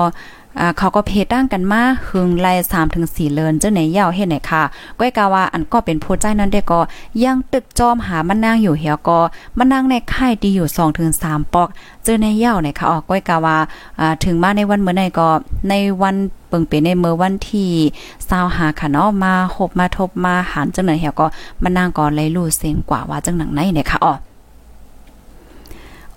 [0.59, 4.63] อ่าเขาก็เพตั้งกันมาหึงไล่3ถึง4เลินเจ้าไหนยาวเฮ็ดไหนค่ะ
[4.99, 6.79] ก้อยกาว่าอันก็เป็นผู้ใจนั้นได้ก็
[7.23, 9.19] ยังตึกจอมหามันนางอยู่เหี่ยวก็
[9.57, 11.69] มันนางในค่ายดีอยู่2ถึง3ปอก
[12.03, 13.57] เจอในยาวเนี่ยค่ะออกก้อยกาว่า
[13.99, 15.27] อ่าถึงมาในวันเมื่อไหนก็
[15.69, 16.15] ในวัน
[16.47, 17.71] เปิงเป็นในเมื่อวันที่
[18.13, 21.25] 20หาค่ะเนาะมาหบมาทบมาหันจังไหนเหี่ยวก็
[21.63, 24.13] มันนางก็เลยรู้เสียงกว่าว่าจังหนังไหนเนี่ยค่ะอ๋อ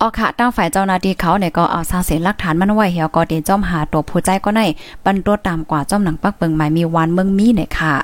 [0.01, 4.63] อค่ะตั้งฝ่ายเจ้าหน้าที่เขาเนี่ยก็เอาซาเสียหลักฐานมันไว้เหี่ยวก็เดจ้อมหาตัวผู้ใจก็ใน
[5.05, 7.95] บรรตัวตามกว่าจ้อมหนังปักเปิงหมายมีวานเมืองมีเนี่ยค่ะ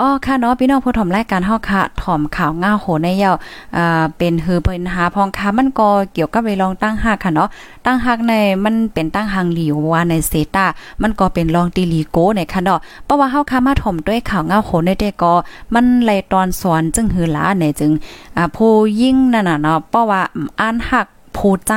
[0.00, 3.30] อ๋อค่ะเนาะพี่น้องผู้ถมรายการเฮาค่ะถ่อมข่าวง่าโหในเยา
[3.76, 7.48] อ่าเป็นฮือเปิ้นหาพองค่ะมันก็เกี่ยวกับไปลองตั้งหักค่ะเนาะ
[7.86, 8.32] ตั้งหักใน
[8.64, 10.66] มันเป็นตั้งหังหลิวว่าในเซตา
[11.02, 15.32] มันก็เป็นลองตีลีโกในค่ะเนาะเพราะว่าเฮาค่ะมาถ่อมด้วยข่าวง่าโหในเดก็
[15.74, 17.92] มันไลตอนสอนจึงหือหลาในจึง
[18.36, 20.20] อ่าผู้ยิ่งนั่นน่ะเนาะเพราะว่า
[20.60, 21.06] อ่านหัก
[21.36, 21.72] ผู้ใจ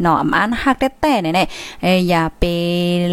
[0.00, 1.48] เนาะอันฮักแต่ๆเนี่ย
[1.82, 2.44] เออย่าไป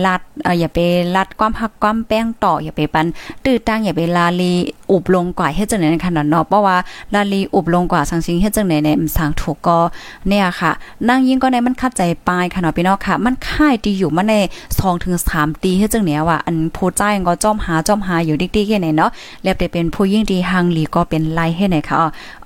[0.05, 0.79] ลัดเอออย่าไป
[1.15, 3.05] ลัดความฮักความแป้งต่ออย่าไปปัน
[3.43, 4.53] ตื้อตั้งอย่าไปลาลี
[4.91, 6.77] อุบลงกว่าเฮ็ดจังได๋ขนาดเนาะเพราะว่า
[7.13, 9.79] ลาลีอุบลงกว่าสังสิงเฮ็ดจังได๋เนี่ยมันสังถูกก็
[10.27, 10.71] เนี่ยค่ะ
[11.07, 14.33] นางยิ่งก็ในมันคัดใจปลายค่ะเนาะพี่น้องค่ะ มันค่ายดีอยู่มาใน
[14.69, 19.11] 2ถึง3ตีเฮ็ดจังเนี่ยว่าอันผู้ใจก็จ้อมหาจ้อมหาอยู่ดิ๊กๆแค่ไหนเนาะ
[19.43, 21.95] แล้วแต่เป็นผู้ยิ่งดีฮังหลีก็เป็นไลให้ไหนค่ะ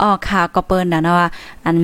[0.02, 1.18] อ๋อค่ะก็เปิ้นน่ะเนาะ
[1.65, 1.78] อัน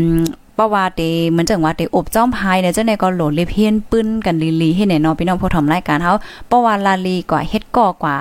[0.61, 6.13] ราะว่าเตเหมือนจังว่าเตอบจ้อมพายเนี่ยจังได๋ก็โหลดเลเพียนปึ้นกันลีๆให้แน่นอนพี่น้องผู้ทำรายการเฮา
[6.47, 8.17] เพราะว่าลาลีกว่าเฮ็ดก่อกว่า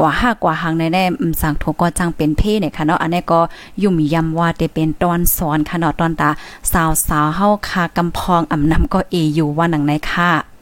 [0.00, 1.04] กว่า5กว่าหังในแน่
[1.40, 3.40] สังถูกก็จังเป็นเพ่เนี่ยค่ะเนาะอันนี้ก็
[3.82, 6.30] ยุ่มยำว่าเตเป็นตอนสอนค่ะเนาะตอนตา
[6.72, 10.53] สาวๆเฮาคากำพองอำนำก็เออยู่ว่าหนังในค่ะ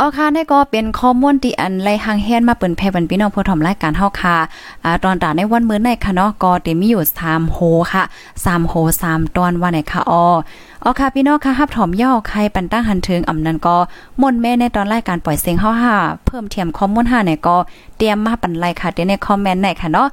[0.00, 4.36] อ๋อค่ะนี่ก็เป็นข้อมูลที่อันไลหางแฮนมาเปิ้นแพ่บันพี่น้องผู้ทำรายการเฮาค่ะ
[4.84, 7.58] อ่าตอนตาในวันมื้อในค่ะเนาะก็เตมีอยู่3โห
[7.92, 8.02] ค่ะ
[8.34, 10.24] 3โห3ตอนว่าไหนค่ะอ๋อ
[10.82, 13.76] อ๋อค่ะพี่น้องค่ะฮับถอมย่อใครปันตั้งหันถึงอำนั้นก็
[14.20, 17.56] มนแม่ในตอนรายการปล่อยเสียงเฮาค่ะเพิ่มเทียมข้อมูล5เนี่ยก็
[17.96, 20.08] เตรียมมาปันไลค่ะเดี๋ยวในคอมเมนต์ไหนค่ะเนาะ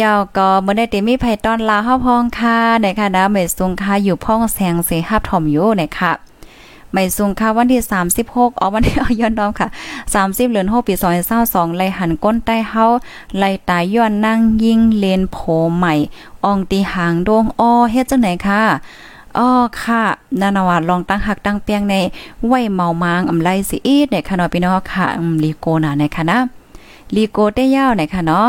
[0.00, 6.29] ยาวก็เมื่อได้เตมีไผตอนลาเฮาพองค่ะในค่ะนะเมสุงค่ะอยู่พ่องแสงเสฮับถอมอยู่ในค่ะ
[6.92, 7.82] ไม่สูงค่ะวันที่
[8.20, 9.68] 36อ๋อวันที่เอาย้อนน้อมค่ะ
[10.10, 10.94] 30 เดือน6ปี
[11.36, 12.84] 2022ไล่หันก้นใต้เฮา
[13.38, 15.38] ไล่ตายย้อนนั่งยิงเลนโผ
[15.76, 15.94] ใหม่
[16.44, 18.62] อองตีหางดวงอ้อเฮ็ดจังไหนค่ะ
[19.38, 19.48] อ๋อ
[19.82, 20.02] ค่ะ
[20.40, 21.94] นานาวาลองตั้งหักตั้งเปียงใน
[22.46, 25.06] ไว้เมามางอำไลสิอีดในค่ะเนาะพี่น้องค่ะ
[25.42, 26.38] ลีโกน่ะในค่ะนะ
[27.14, 28.42] ลีโกได้ยาวในค่ะเนา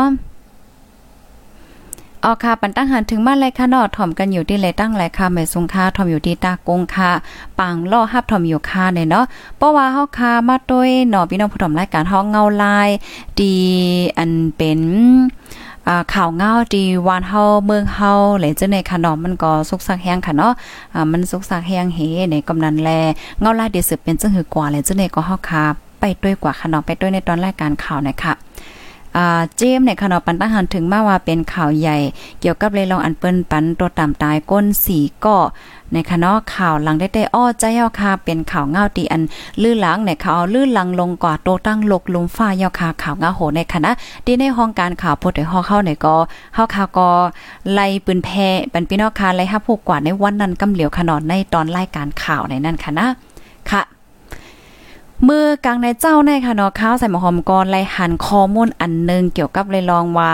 [2.24, 7.10] ออค่ะปันตั้งหันถึงมาเลยค่ะนาะถ่อมกันอยู่ที่เลยตั้งเลยค่ะแม่สุงค่าถ่อมอยู่ที่ตากงค่ะ
[7.58, 9.24] ปังล่อฮับถ่อมอยู่ค่ะเนี่ยเนาะ
[9.58, 12.88] เพราะว่าเฮาค่ะมาด้วยเนาะพี่น้องผู้ถ่อมรายการเฮาเงาลาย
[13.40, 13.54] ดี
[14.18, 14.80] อันเป็น
[16.14, 20.52] ข่าวเงาดีวานเฮาเมืองเฮาเลยจังได๋ค่ะเนาะมันก็สุกสักแฮงค่ะเนาะ
[20.94, 22.90] อ่ามันสุกสักแฮงเฮในกำนันแล
[23.40, 25.64] เงาลายเดี๋ยสืบเป็นจังหือกว่าเลยจังได๋ก็เฮาค่ะ
[26.00, 28.32] ไปด้วยกว่าค่ะเนาะไปด้วยในตอนรายการข่าวนะคะ
[29.16, 31.96] อ่าเจมเนี่ยค่ะเนาะปันตั้งหันถึงมาว่าเป็นข่าวใหญ่
[32.40, 35.36] เกี่ยวกับเลยลองอันเปิ้นปันตัวต่ำตายก้นสีก็
[35.92, 39.22] ในคณะข่าวหลังได้ได้อ้อใจเยาค่ะเป็นข่าวเงาตีอัน
[39.62, 43.90] ลื่นหลังในข่าวลื่นหลังลงกว่าโตตั้งลกลุมฟ้าเยาค่ะข่าวเงาโหในคณะ
[44.24, 46.16] ที่ในห้องการข่าวพดได้ฮอเข้าในก็
[46.54, 47.08] เฮาข่าวก็
[47.72, 48.28] ไล่ปืนแพ
[48.72, 53.06] ปันพี่น้องค่ะไล่ฮับผู้กว่าในวันนั้นกำเหลียวขนอนในตอนรายการข่าวในนั้นค่ะนะ
[53.70, 53.82] ค่ะ
[55.28, 60.32] มือกลางในเจ้าในค่ะเนาะข้าวใส่หมอหอมก่อนไล่หันข้อมูลอันนึงเกี่ยวกับเลยลองว่า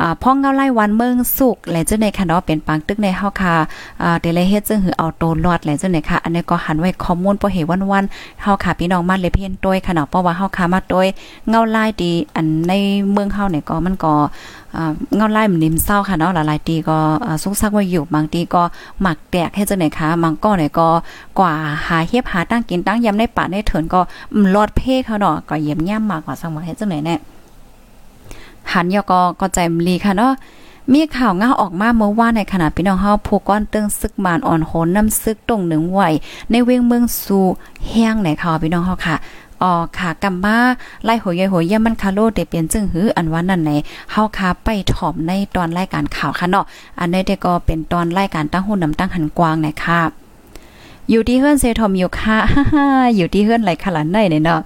[0.00, 3.54] อ่าพ่องเงาไล่วันเมืองสุกและเจ้าในค่ะเนาะเป็นปังตึกในเฮาค่ะ
[4.02, 11.06] อ่าเดลเฮ็ดจึงหือเอาโตรอดและเจ้าในค่ะอันนี้ก็หันไว้ข้อมูลบ่เฮวันๆเฮาค่ะพี่น้องมาเลยเพียนต้วยค่ะเนาะเพราะว่าเฮาค่ะมาต้วย
[11.48, 12.72] เงาไล่ดีอันใน
[13.12, 14.14] เมืองเฮาเนี่ยก็มันก็
[15.16, 16.98] เงาไล่มันนิ่มเศร้าค่ะเนาะหลายๆตีก็
[17.42, 18.62] สุกซักไว้อยู่บางทีก็
[19.00, 20.88] หมักแตกให้จังไหนคะบางก็เนี่ยก็
[21.38, 21.52] กว่า
[21.86, 24.00] หาเฮียบหาตั้งกินตั้งยำในป่าในเถินก็
[24.54, 27.16] ลอดเพ่เขาเนาะก็เยี่ยมย่ำมากกว่าสังว่าให้จังไหนแน่
[28.72, 30.32] หันยอก็ก็ใจมลีค่ะเนาะ
[30.92, 36.00] มีข่าวเงาออกมาเมื่อว่าในขณะพี่น้องเฮาผู้ก้อนเตึงซึกมานอ่อนโหนน้ำซึกตรงหนึ่งไหว
[36.50, 37.40] ในเวียงเมืองสู
[37.88, 39.16] แห้งไหนค่ะพี่น้องเฮาค่ะ
[39.62, 40.58] อ๋อค่ะกำมมา
[41.04, 43.70] ไล่หัวยายหัวย่ามันคาโลเดเปลี่ยนจึงหืออันว่านั่นไหน
[44.10, 46.64] เฮาคาไปถ่อมในตอนรายการข่าวค่ะเนาะ
[47.00, 50.00] อันนี้เดก็เป็นตอนรายการตั้งหุ่นนำตั้งหันกวางไหนค่ะ
[51.10, 52.38] อยู่ที่เฮือนเซทอมอยู่ค่ะ
[53.16, 54.60] อยู่ที่เฮือนไหลขลันได้เนาะ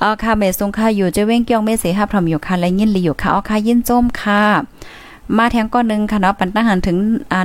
[0.00, 4.42] เอาค่ะเมสงค่ะอยู่จะเว้งเกียงเมเสฮับทอมอยู่ค่ะและยินลีอยู่ค่ะเอาค่ะยินโจมค่ะ
[5.36, 6.96] มาแทงก้อนนึงค่ะเนาะปันตั้งหันถึง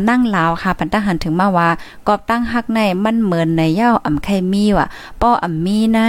[0.10, 1.70] นั่งลาวค่ะ ปันตั้งหันถึงมาว่า
[2.08, 4.88] กอบตั้งฮักในมันเหมือนในเย้าอ่ำไข่มีว่ะ
[5.22, 6.00] ป้ออ่ำมีใน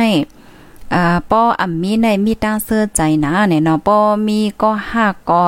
[0.94, 5.42] อ่าป้ออ่ำมีในมีตั้งเสื้อใจนะเนี่ยเนาะป้อมีก็หักก็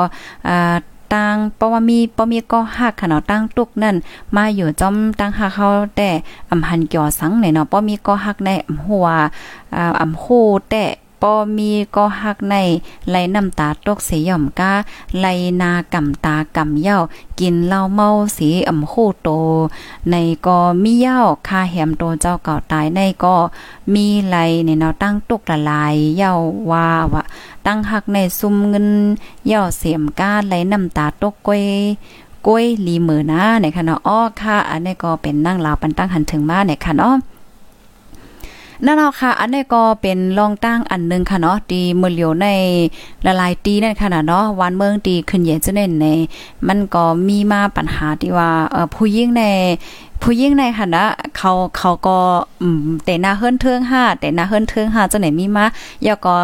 [0.48, 0.76] อ่า
[1.14, 3.96] ตั้งเพราะว่ามีปมีก็หักขนาดตั้งตุกนั่น
[4.36, 6.10] มาอยู่จอมตั้งหักเขาแต่
[6.50, 9.06] อำหันเกี่ยวสังเนี่ยเนาะปมีก็หักในอำหัว
[9.74, 10.24] อ่าอำโค
[10.70, 10.84] แต่
[11.22, 12.54] ปอมีก็หักใน
[13.08, 14.72] ไหลน้ำตาตกเสีย่อมก้า
[15.18, 15.26] ไหล
[15.60, 16.98] นากำตากำเย้า
[17.40, 19.28] กินเหล้าเมาสีอ่ำโคโต
[20.10, 20.14] ใน
[20.46, 23.34] ก็มีเย้าคาแหมโตเจ้าเก่าตายในก็
[23.94, 26.32] มีไหลในเนาตั้งตกละลายเย้า
[26.70, 27.22] ว่าว่า
[27.66, 28.88] ตั้งหักในซุ่มเงิน
[29.46, 31.64] เย้าเสียมก้าไหลน้ำตาตกก้อย
[32.46, 37.14] ก้อยลีมือนะในค่ะเนาะอ้อค่ะอันนี้ก็เป็นนั่งลาวปันตั้งหันถึงมาในค่ะเนาะ
[38.84, 42.46] นั่นเอาค่ะ อันนี้ก็เป็นรองตั้งอันนึงค่ะเนาะดีเมือเหลียวใน
[43.26, 46.06] ละลายตีนั่นค่ะเนาะวันเมืองตีขึ้นเย็นจะเน่นใน
[46.68, 49.42] มันก็มีมาปัญหาที่ว่าเอ่อผู้ยิ่งใน
[50.22, 51.04] ผู้ยิ่งในค่ะนะ
[51.36, 52.18] เขาเขาก็
[53.04, 55.66] แต่หน้าเฮิรนเทิงห้าแต่หน้าเฮิรนเทิงห้าจะไหนมีมา
[56.04, 56.36] แล้วก็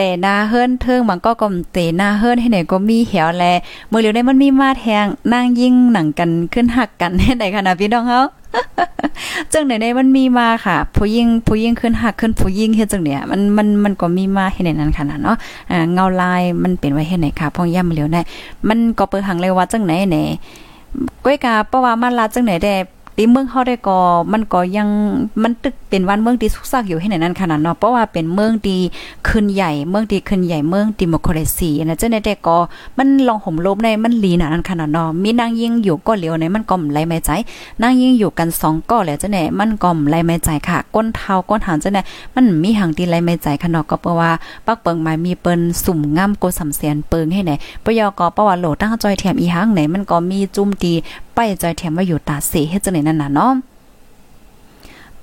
[0.00, 3.44] แต่หน้าเฮิรนเทิงมันก็กลมเตหน้าเฮิรนให้ไหนก็มีเหี่ยวแล
[3.90, 8.20] มือเหลียวในมันมีมาแทงนั่งยิ่งหนังกันขึ้นหักกันให้ไหนค่ะนะพี่น้องเฮา
[9.52, 15.36] จังไหนในมันมีมาค่ะ ผู้ยิ่งผู้ยิ่งขึ้นหักขึ้นผู้ยิ่งเฮ็ดจังเนี่ยมันมันมันก็มีมาเฮ็ดในนั้นขนาดเนาะ
[15.70, 18.20] อ่าเงาลายมันเป็นไว้เฮ็ดไหนค่ะพ่องย่ำเหลียวได้
[18.68, 20.18] มันก็เปิดหังเลยว่าจังไหนแหน
[21.24, 22.74] ก้อยกาเพราะว่ามันลาจังไหนได้
[23.20, 23.98] ตีเมืองเฮาได้ก็
[24.32, 24.88] มันก็ยัง
[25.42, 28.78] มันตึกเป็นวันเมืองที่สุกซักอยู่ให้ไหนนั้นขนาดเนาะเพราะว่าเป็นเมืองดี
[29.28, 32.56] ขึ้นใหญ่เมืองดีขึ้นใหญ่เมืองดิโมคราซีนะเจังได๋แต่ก็
[32.98, 37.30] มันลองห่มลบในมันลีน่ะนั้นขนาดเนาะมีนางยิงอยู่ก็เหลียวในมันก็ไหลไม่ใจ
[37.82, 42.02] นางยิงอยู่กัน2ก็แล้วจังได๋มันก็ไหลไม่ใจค่ะ ก้นเท้าก้นหางเจังได๋
[42.34, 44.30] มันมีหังที่ไหลไม่ใจขนาดก็เพราะว่า
[44.66, 47.52] ปักเปิงมายมีเปิ้นสุ่มงามโกสำเสียนเปิงให้ไหน
[47.84, 50.68] ปยก็เพราะว่าโหลตั้งจอยแถมอีหังไหนมันก็มีจุ่ม
[51.38, 53.52] ตีไปจอยแถมว่าอยู่ตาเสเฮ็ดจังได๋นั่นน่ะเนาะ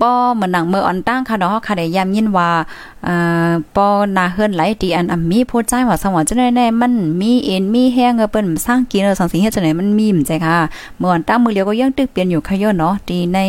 [0.02, 2.50] ป้อเหมือนหนังเมื่ออ่อนตั้งค่ะเนาะค่ะได้ยามยินว่า
[3.08, 10.56] อ่าป้อนาเฮือนไหลตีอันอ่มีพูดใจว่าสวรรค์จะได้แน่มันมีเอ็นมีแห้งเปิ้นสร้างกินเออสังสิเฮ็ดจังได๋มันมีมใจค่ะ
[10.98, 13.40] เมื่ออ่อนตั้งมือเลียวก็ยังตึกเปลี่ยนอยู่ค่ะย่อเนาะตีใน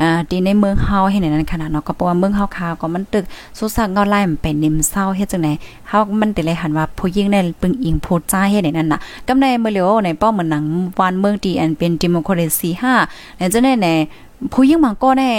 [0.00, 3.24] อ่าตีในเมืองเฮาให้นั้นขนาดเนาะก็เพราะว่าเมืองเฮาคาก็มันตึก
[3.58, 5.52] สุสักเงาไล่มันไปนิ่มเศร้าเฮ็ดจังได๋
[5.88, 8.98] เฮามันติเลยหันว่าผู้หญิงในปึงอิงพูดใจเฮ็ดในนั้นน่ะ
[9.28, 10.64] กำในมือเลียวในป้อเหมือนหนัง
[10.98, 12.70] วานเมืองตีอันเป็นดิโมคราซี
[13.04, 13.94] 5แล้วจังได๋แน่
[14.52, 15.32] ผู้หญิงบางก็แน่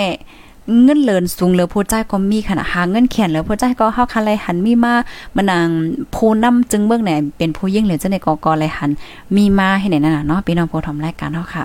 [0.83, 4.93] เงินเลินสูงเหลือผู้ใจก็มีขนาดหาเงินแขนเหลือผู้ใจก็เฮาคันไรหันมีมา
[5.35, 5.67] มันนาง
[6.15, 8.89] ผู้นำจึงเบิ่งไหนเป็นผู้ยิ่งเหลือจังได๋ก็ก็ไรหัน
[9.35, 11.63] มีมาให้ไหนนั่นน่ะเนาะพี่น้องผู้ทำรายการเฮาค่ะ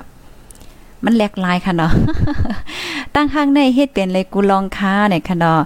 [1.05, 1.93] มันแหลกลายค่ะเนาะ
[3.15, 5.59] ตั้งข้างในเฮ็ดเป็นเลยกูลองค้าเนี่ยค่ะเนาะ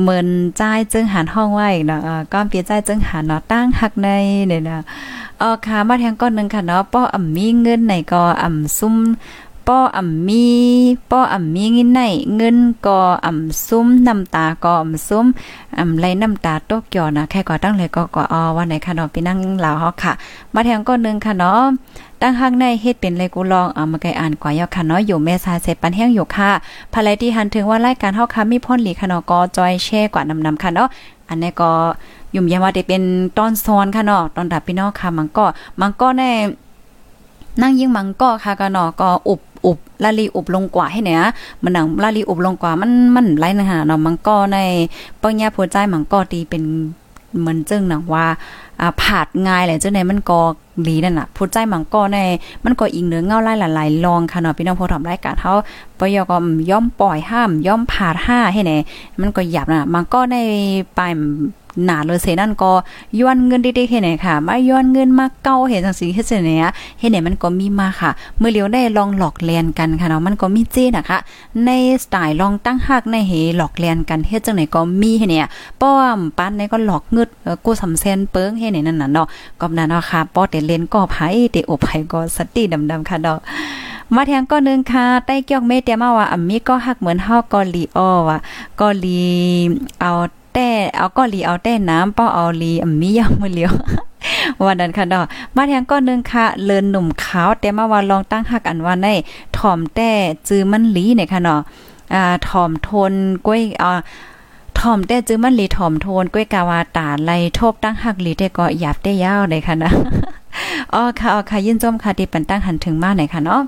[0.00, 0.26] เหมือน
[0.60, 2.00] จ่ายจึงหันห้องไว้เนาะ
[2.32, 4.08] ก้อนเปียจ่ายจึงหันเนาะตั้งหักใน
[4.48, 4.82] เนี่ยเนาะ
[5.42, 8.96] ออค่ะมาแทงก้อนนึงค่ะเนาะป้ออ่ำมีเงินไหนก็อ่ำซุ่ม
[9.68, 10.46] ป้ออ่ำมี
[11.10, 12.00] ป้ออ่ำมีเงินไหน
[12.36, 15.26] เงินก็อ่ำซุ้มน้ำตาก็อ่ำซุ้ม
[15.78, 20.12] อ่ำไรน้ำตาตกเกี่ยวนะแค่ก็ตั้งเลยก็ก็ออวันไหนค่ะเนาะไปนั่งลาวเฮาค่ะ
[20.54, 21.60] มาแทงก้อนนึงค่ะเนาะ
[22.20, 26.50] ตั้งข้างในเฮ็ดเป็นเลยกูลองเอามาไกอ่านกว่ายอค่ะเนาะอยู่แม่สายเสร็จปันแห้งอยู่ค่ะ
[26.92, 30.88] ภายที่หันถึงว่ารายการเฮาค่ะมีพ่นหลีค่ะเนาะก็จอยแช่กว่านำนำค่ะเนาะ
[31.28, 31.70] อันนี้ก็
[32.34, 33.02] ยุ่มยาว่าได้เป็น
[33.36, 35.44] ตอนซ้อนค่ะเนาะตอนดับพี่น้องค่ะมันก็
[35.80, 36.30] มันก็แน่
[37.62, 41.22] นั่งยิ่งมังก็ค่ะก็เนาะก็อุบ อุบลาลีอุบลงกว่าให้เนี่ย
[41.62, 44.58] มันหนังลาลีอุบลงกว่ามันมันไรนะฮะเนาะมังก็ใน
[45.22, 46.62] ปัญญาผัวใจมังก็ตีเป็น
[47.38, 48.26] เหมือนจึงหนังว่า
[48.80, 50.40] อ่าผาดง่ายแหละจังไหนมันก็
[50.86, 52.18] ลีนั่นน่ะผู้ใจมังก็ใน
[52.64, 55.52] มันก็อิงเนื้อเงาไล่หลายๆลองค่ะเนาะพี่น้องผู้ทำรายการเฮา
[55.98, 56.36] ปยก็
[56.70, 58.78] ย่อมปล่อยห้าม ย่อมผาดห้าให้แน่
[59.20, 60.36] มันก็หยับน่ะมันก็ใน
[60.98, 61.12] ปลาย
[61.84, 62.70] หนาเลยเสนั่นก็
[63.20, 66.54] ย้อนเงินด้ๆเฮ็ดไหนค่ะมาย้อนเงินมาเก้าเห็นจังซี่เฮ็ดจังได๋
[66.98, 71.18] เฮ็ดไหนมันก็มีมาค่ะ เมื่อเลียวได้ลองหลอกแลนกันค่ะเนาะมันก็มีเจนะคะ
[71.64, 71.70] ใน
[72.04, 75.48] สไตล์ลองตั้งหักในเฮหลอกแลนกันเฮ็ดจังไหนก็มีเฮ็ดเนี่ย
[75.82, 77.28] ป้อมปั้นในก็หลอกเงึด
[77.64, 79.26] กูสำเซนเปิงเฮ็ดไหนนั่นน่ะเนาะ
[79.60, 81.16] ก็นั่นเนาะค่ะป้อแต่เลนก็ไผ
[81.52, 83.38] แต่อบไผก็สติดำๆค่ะเนาะ
[84.14, 88.38] มาแทงก็นึงค่ะใต้เกี่ยวเมเตียมาว่าอัมมีก็หักเหมือนฮาก็ลีออว่ะ
[88.80, 89.22] ก็ลี
[90.00, 90.10] เอา
[90.54, 93.72] แต่เอาก็ลีเอาแต่น้ำป้อเอาลีมียามือเลียว
[94.64, 95.24] วันนั้นค่ะเนาะ
[95.56, 99.08] มาแทงก็นึงค่ะเลินหนุ่มขาวแต่มาว่าลองตั้งหักอันว่าใน
[99.58, 100.10] ถ่อมแต่
[100.48, 101.60] จื้อมันลีเนี่ยค่ะเนาะ
[102.14, 103.12] อ่าถ่อมทน
[103.46, 104.00] กล้วยอ่า
[104.78, 109.90] ถ่อมแต่จื้อมันลีถ่อมโทนกล้วยกาวาตาไลทบตั้งหักลีแต่ก็หยาบได้ยาวเลยค่ะนะ
[110.94, 113.62] อ๋อค่ะอ๋อค่ะยินจมค่ะที่ปันตั้งหันถึงมาไหนค่ะเนาะ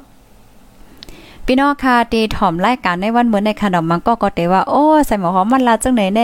[1.49, 6.23] พี่น้องค่ะตีถ่อมรายการในวันเหมือนในขนมมันก็ก็เตว่าโอ้ใส่หมอหอมมันลาจังไหนใน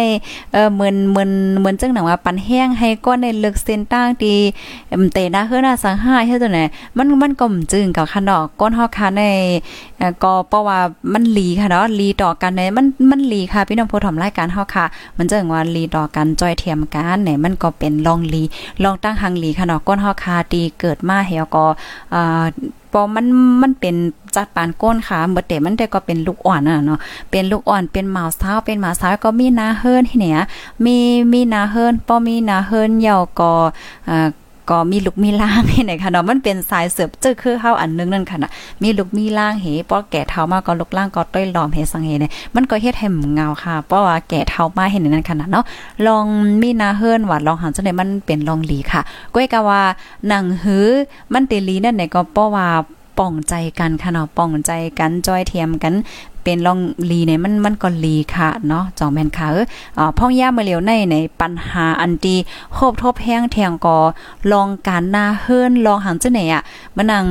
[0.53, 4.35] เออเหมือนเหมือนเหมือนจังหนังว่าปันแห้งให้ก้อนในเลึกเส้นตั้งตี
[5.13, 6.61] เตนะเฮือหน้าสังห้าเฮ็ดจังไหน
[6.97, 9.23] มันมันก็จึงกับขนมก้นเฮาค่ะใน
[10.23, 10.79] ก็เพราะว่า
[11.13, 14.85] มันลีค่ะเนาะลีต่อกันในมันมันลีค่ะพี่น้องผู้ถ่อมรายการเฮาค่ะ
[15.17, 18.43] มันจังว่าลีต่อกันจอยเทียมกันเนี่ยมันก็เป็นลองลี
[18.83, 21.65] ลองตั้งหังลีค่ะเนาะก้นเฮาค่ะตีเกิดมาเฮาก็
[22.15, 22.45] อ่า
[22.93, 23.27] ปอมัน
[23.63, 23.95] มันเป็น
[24.35, 26.99] จัดปานก้นค่ะเมื่อแต่มันแต่ก็เป็นลูกอ่อนน่ะเนาะ
[27.31, 30.41] เป็นลูกอ่อนเป็นหมาสาวเป็นหมาสาวก็มีนาเฮิรนที่เนี่ย
[30.85, 30.97] มี
[31.33, 33.53] มีนาเฮิรนป้อมีนาเฮิรนเหยาก็
[34.09, 34.29] อ่า
[34.73, 38.51] ก็มีลูกมีล่างให้ไหนคะเนาะมันเป็นสายเสือบเจอคือเฮาอันนึงนั่นค่ะนะ
[38.83, 45.65] มีลูกมีล่างเหป้อแก่เฒ่ามาก็ลูกล่างก็ต้อยหลอมเฮสังเฮเนี่ยมันก็เฮ็ดให้เงาค่ะเพราะว่าแก่เฒ่ามาเห็นนั่นค่ะเนาะ
[46.07, 46.27] ลอง
[46.63, 49.01] มีนาเฮิรนว่าลองหันจังได๋มันเป็นลองหลีค่ะ
[49.35, 49.83] ก้อยกะว่า
[50.29, 50.87] หนังหือ
[51.33, 52.69] มันเตลีนั่นไหนก็เพราะว่า
[53.19, 55.95] ป่องใจกันค่ะเนาะป่องใจกันจอยเทียมกัน
[56.45, 56.79] เป็นลอง
[57.11, 59.57] ลีเนี่ยมันมันก็ลีค่ะเนาะจองแม่นค่ะเอ
[60.03, 62.37] อพ่องย่ามาเหลียวในในปัญหาอันดี
[62.73, 63.99] โคบทบแห้งแทงกอ
[64.53, 66.63] ลองการหน้าเฮิรนลองหันจังไหนอะ
[66.97, 67.27] มันนั่ง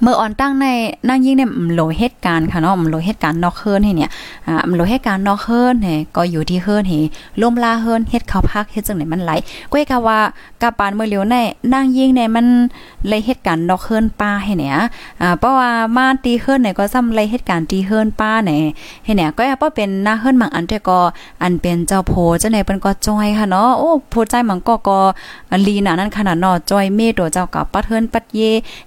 [0.00, 0.66] เมื่ออ่อนตั้งใน
[1.08, 4.10] นั่งยิ่งเนี่ยมโลเหตุการณ์ค่ะเนาะมโลเหตุการณ์นอกเฮิร์นให้เนี่ย
[4.48, 6.94] อ่ามโลเหตุการณ์นอกเฮิร์นเฮก็อยู่ที่เฮิร์นเฮ
[7.40, 9.30] ลมลาเฮิร์นเฮ็ดเขาพักเฮ็ดจังไหนมันไหล
[9.72, 10.18] ก้อยกะว่า
[10.62, 11.36] กะปานเมื่อเหลียวใน
[11.72, 12.46] นั่งยิ่งเนี่ยมัน
[13.08, 14.76] เลยเหตุการณ์นอกเฮิร์นป้าให้เนี่ย
[15.22, 18.62] อ่าเพราะว่ามาตีเฮิร์นเนี่ยก็ซ้ำเลยเหตุการณ์ตีเฮิร์นป้าเนี่ย
[19.04, 20.98] ให้เนี่ยก็เพราะเป็นหน้าเฮิร์นบางอันแต่ก็
[21.42, 24.98] อันเป็นเจ้าโพจังไหนเปิ้นก็จอยค่ะเนาะโอ้โพใจมังก็ก็
[25.66, 28.40] ลีน่ะนั่นขนาดเนาะจอยเมตตัวเจ้ากับปัดเฮิรนปัดเย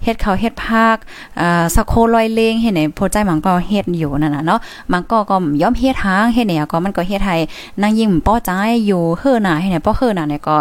[0.03, 0.99] เฮ็ดเขาเฮ็ดภาค
[1.39, 4.59] อ่สักโคลอยเลงเฮ็ดไหนโพใจมันก็เฮ็ดอยู่นั่นน่ะเนาะ
[4.91, 7.35] มันก็ก็ย่อมเฮ็ดทางเฮ็ดเนี่ยก็มันก็เฮ็ดให้
[7.81, 8.51] นางยิ่งป้อใจ
[8.85, 10.55] อยู่เฮือหน้าเห้ไหนป้อเฮือหน้าเนี่ยก็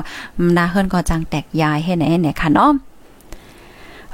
[0.57, 2.73] นาเฮือนก็จังแตกยายเฮ็ดไหนเนี่ยค่ะเนาะ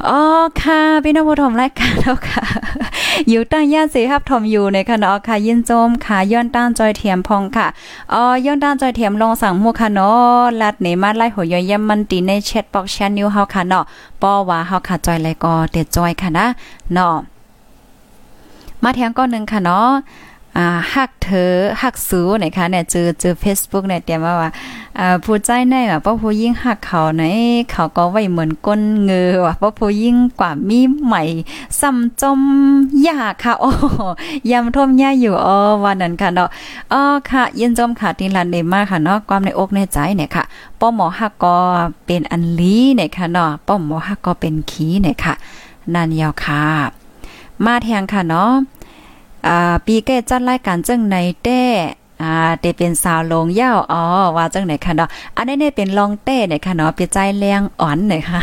[0.08, 0.20] อ๋อ
[0.62, 2.44] ค่ะพี่น้องผู้ชมรายการแล้วค่ะ
[3.28, 7.66] อยู่ตั้งย่านสีครับทอมอยู่ในค่ะเนาะค่ะยินโจมค่ะย้อนต้านจอยเทียมพองค่ะ
[8.12, 13.84] อ๋อย้อนต้านจอยเทียมลองสั่งมู่ค่ะเนาะลัดในมาไล่หัวย่อยยมันตีในแชทบอกแชทนิวเฮาค่ะเนาะ
[14.22, 16.46] ป้อว่าเฮาค่ะจอยไลก็เตจอยค่ะนะ
[16.92, 17.16] เนาะ
[18.82, 19.88] มาแทงก้อนหนึ่งค่ะเนาะ
[20.56, 24.50] อ่าฮักเธอฮักสูนะคะเนี่ยเจอเจอ Facebook เนี่ยเตรียมว่าว่า
[24.98, 27.22] อ่าผู้ใจในว่าป้าผู้ยิ่งฮักเขาไหน
[27.70, 31.22] เขาก็ไว้เหมือนก้นเงือว่าป้าผู้ยิ่งกว่ามีใหม่
[31.80, 32.40] ซ้ำจม
[33.06, 33.70] ยาค่ะโอ้
[34.50, 36.48] ยำท่มยาอยู่อ๋อวันนั้นค่ะเนาะ
[36.92, 40.44] อ๋อค่ะยินจมค่ะติลันเดมากค่ะเนาะความในอกในใจเนี่ยค่ะ
[40.80, 41.56] ป้อหมอฮักก็
[42.06, 45.34] เป็นอันลีเนี่ยค่ะเนาะป้อหมอฮักก็เป็นขีเนี่ยค่ะ
[45.94, 46.62] นันยาวค่ะ
[47.64, 48.50] มาแทงค่ะเนาะ
[49.46, 51.62] อ่าปีแก้จัดรายการจังในแต้
[52.22, 54.02] อ่าเตเป็นสาวลงยาวอ๋อ
[54.37, 58.40] ว่าจังไหนค่ะเนาะอันนี้เนี่ยเป็นลองเต้เนี่ยค่ะเนาะเป็นใจแรงอ่อนเนี่ยค่ะ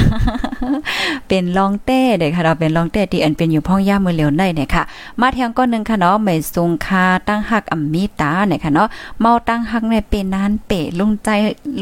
[1.27, 4.83] เป็นลองเต้เนี่ยค่ะเนาเป็นลองเต้ที่อันเป็นอยู่พ่องย่ามือเหลียวในเนี่ยค่ะ
[5.19, 8.87] มาเทียงก้อนหนึ่งค่ะเนาะไม่ทรงคาตั้งหักอัมมีตาเนี่ยค่ะเนาะ
[9.19, 11.29] เมาตั้งหักเนี่ยเป็นนานเปะลงใจ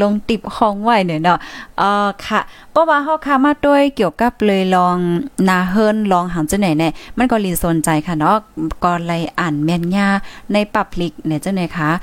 [0.02, 1.38] ลงติบห้องไว้เนี่ยเนาะ
[1.78, 2.40] เอ่อค่ะ
[2.72, 4.98] เพราะว่าเฮาค่ะมาด้วยเกี่ยวกับเลยลอง
[5.50, 8.36] นาเฮิรนลองหังจังไหนเนี่ยมันก็ลีสนใจค่ะเนาะ
[8.84, 10.08] ก็เลยอ่านแม่นยา
[10.54, 11.94] ในปับลิกเนี่ยจังไหนค่ะะ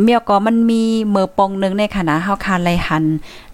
[0.00, 3.04] เมียก็มันมีเมื่อปองนึงในคณะเฮาคาไลหัน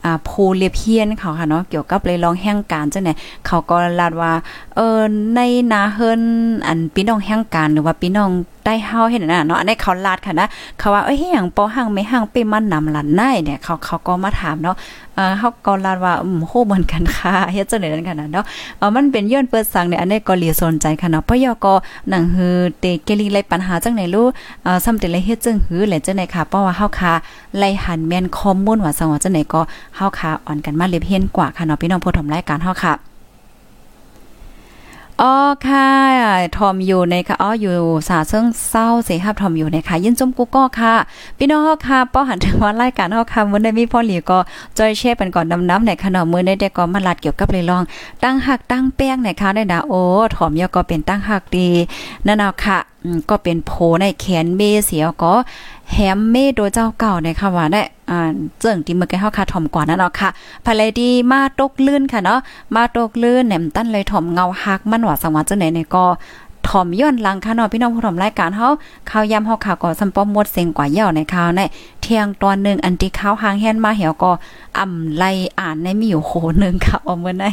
[0.05, 3.11] อ่าโพเลเพียนเขาค่ะเนาะเกี่ยวกับเลยลองแห่งการจังไหน
[3.47, 4.33] เขาก็ลาดว่า
[4.77, 4.99] เออ
[5.35, 5.41] ใน
[5.73, 6.23] นาเฮิรน
[6.67, 8.31] อันพี่น้องแห่งการหรือว่าพี่น้อง
[8.65, 10.49] ได้เฮาเห็นน่ะเนาะอันนี้เขาลาดค่ะนะ
[10.79, 14.77] เขาว่าเอ้ยหยังปอหังไม่หังไปมันนำหลันได้เนี่ยเขาเขาก็มาถามเนาะ
[15.15, 18.45] เออเฮาก็ลาดว่าอืมโหเหมือนกันค่ะเฮ็ดจังได๋นั่นค่ะเนาะ
[18.79, 21.73] เออมันเป็นย้อนเปิดสังเนี่ยอันนี้ก็เลียสนใจค่ะเนาะเพราะยก็
[22.11, 24.27] หนังฮือเตเกลีไรปัญหาจังไหนรู้
[24.65, 27.13] เอ่อซ้ำแต่เลยเฮ็ดจังหือแหละจังไหนค่ะ เพราะว่าเฮาค่ะ
[27.59, 29.61] ไล่หันแม่นข้อมูลว่าสังว่าจังไหนก็
[29.97, 32.95] เฮาค่ะอ่อนกันมาเล็บเฮียนกว่าค่ะเนาะพี่น้องผู้ชมรายการเฮาค่ะ
[35.23, 35.35] อ๋อ
[35.69, 35.89] ค่ะ
[36.57, 37.75] ทอมอยู่ในค่ะอ๋ออยู่
[38.09, 40.95] สาเซิงเศร้าเสครับทอมอยู่ในค่ะ ยินจมกูก็ค่ะ
[41.39, 44.39] พี่น้องเฮาค่ะป้อหันถึงว่ารายการเฮาค่ะมื้อได้มีพ่อหลีก็
[44.79, 47.83] จอยแช่เป็นก่อนน้ำในขนมมื้อได้ได้ก็มาลัดเกี่ยวกับเลยลอง
[48.23, 50.01] ตั้งหักตั้งแป้งในค่ะได้นะโอ้
[50.35, 51.69] ถอมยอก็เป็นตั้งหักดี
[52.27, 52.79] นั่นเอาค่ะ
[53.31, 55.33] ก็เป็นโพในแขนเมเสียก็
[55.93, 58.31] แฮมเมโดเจ้าเก่าในค่ะว่าได้อ่า
[58.61, 60.29] เจิงที่เมื่อกี้เฮาค่ะถ่อมกว่านั่นเนาะค่ะ
[60.65, 62.41] ภายเลยดีมาตกลื่นค่ะเนาะ
[62.77, 66.05] มาตกลื่นแหนมตั้นเลยถ่อมเงาฮักมันว่าสังว่าจังไหนเนี่ยก็
[66.69, 68.69] ถ่อมย้อนหลังค่ะเนาะพี่น้องผู้ถมรายการเฮา
[69.11, 71.61] ข่าวยำเฮาค่ะก็สัมป้อมหมดเสียงกว่าเย่าในข่าวใน
[72.03, 74.31] เที่ยงตอนนึงอันที่ข่าวหางแฮนมาเหี่ยวก็
[74.79, 75.25] อำไล
[75.59, 77.45] อ่านในมีอยู่โหนึงค่ะเอามื้อไหน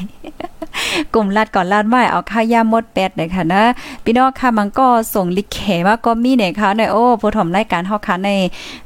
[1.13, 3.63] กลุ่มลาดก่อนลาดไว้เอาข้าวยามดแปดเลยค่ะนะ
[4.03, 8.29] พี่น้องค่ะมันก็ส่งลิเขมาก็มีเนี่ยค่ะในโอ้ผู้ถมรายการเฮาค่ะใน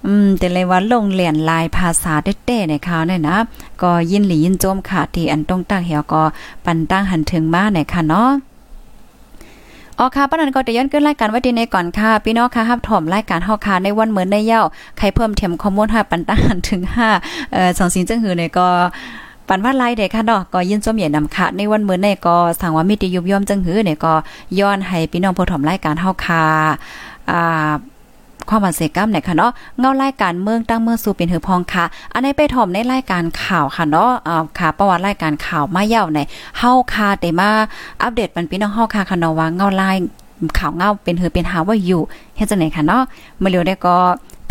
[0.06, 2.14] อืมแต่เลยว่าลงเหรียนลายภาษา
[2.46, 3.38] เต้ๆในข่าวเนี่ยนะ
[3.82, 6.24] ก็ยินหลียินโจมค่ะที่อันต้องตั้งเหี่ยวก็
[6.66, 8.30] ปันตั้งหันถึงมาในค่ะเนาะ
[10.00, 14.62] อ๋อค่ะปนันก็จะย้อนขึ้นรายการไว้ดีในก่อนค่ะ พี่น้องค่ะฮับถ่อมรายการเฮาค่ะในวันเหมือนในเย้า
[14.98, 16.82] ใครเพิ่มเทียมข้อมูลให้ปันต้านถึง
[17.18, 18.68] 5เอ่อสองสิงจังหือเนี่ยก็
[19.48, 24.14] ปันว่าไล่เด็กค่ะเนาะก็ยินส้มเหยียนนำค่ะในวันมื้อในก็สั่งว่ามีติยุบย่อมจังหือเนี่ยก็
[24.60, 26.46] ย้อนให้พี่น้องผู้ถมรายการเฮาค่ะ
[27.32, 27.72] อ่า
[28.50, 36.20] ความวันเสกรรมเนี่ยค่ะเนาะเงารายการเมืองตั้งเมืองสู่เป็นหือพองค่ะ อันนี้ไปถ่อมในรายการข่าวค่ะเนาะอ่าค่ะ ประวัติรายการข่าวมาเย่าใน
[36.58, 37.50] เฮาค่ะแต่มา
[38.02, 39.98] อัปเดตปันพี่น้องเฮาค่ะค่ะเนาะว่าเงาลาย
[40.58, 42.02] ข่าวเงาเป็นหือเป็นหาว่าอยู่
[42.36, 43.04] เฮ็ดจังไหนค่ะเนาะ
[43.40, 43.98] เมื่อเร็วได้ก็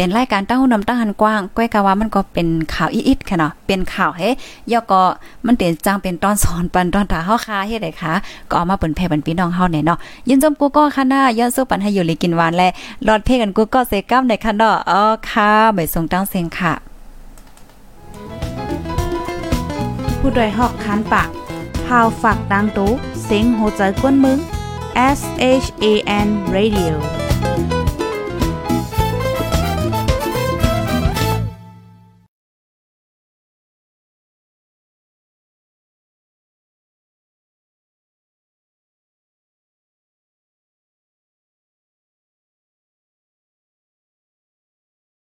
[0.01, 4.33] เป็นรายการตั้งหูนำตั้งหันกว้างก้อยกะว่ามันก็เป็นข่าวอีดๆค่ะเนาะเป็นข่าวเฮ้ย
[4.79, 5.03] อก็
[5.47, 8.13] มันเป็นจังเป็นตอนสอนปันตอนตาเฮาคาเฮ็ดได้ค่ะ
[8.49, 12.69] ก็เอามาเปิ้นแพ่บันพี่น้องเฮาเนี่ยเนาะยินจมกูก็ค่ะนะย้อนสู้ปันให้อยู่เลยกินหวานและ
[13.07, 16.73] รอดเพกันกูก็เซกัมในค่ะเนาะอ๋อค่ะไม่ส่งตั้งเสียงค่ะ
[20.19, 21.29] ผู้ดยหอกคันปาก
[21.87, 22.91] พาวฝากดังตู้
[23.25, 24.39] เสียงโหใจกวนมึง
[25.19, 25.21] S
[25.63, 25.85] H A
[26.27, 26.95] N Radio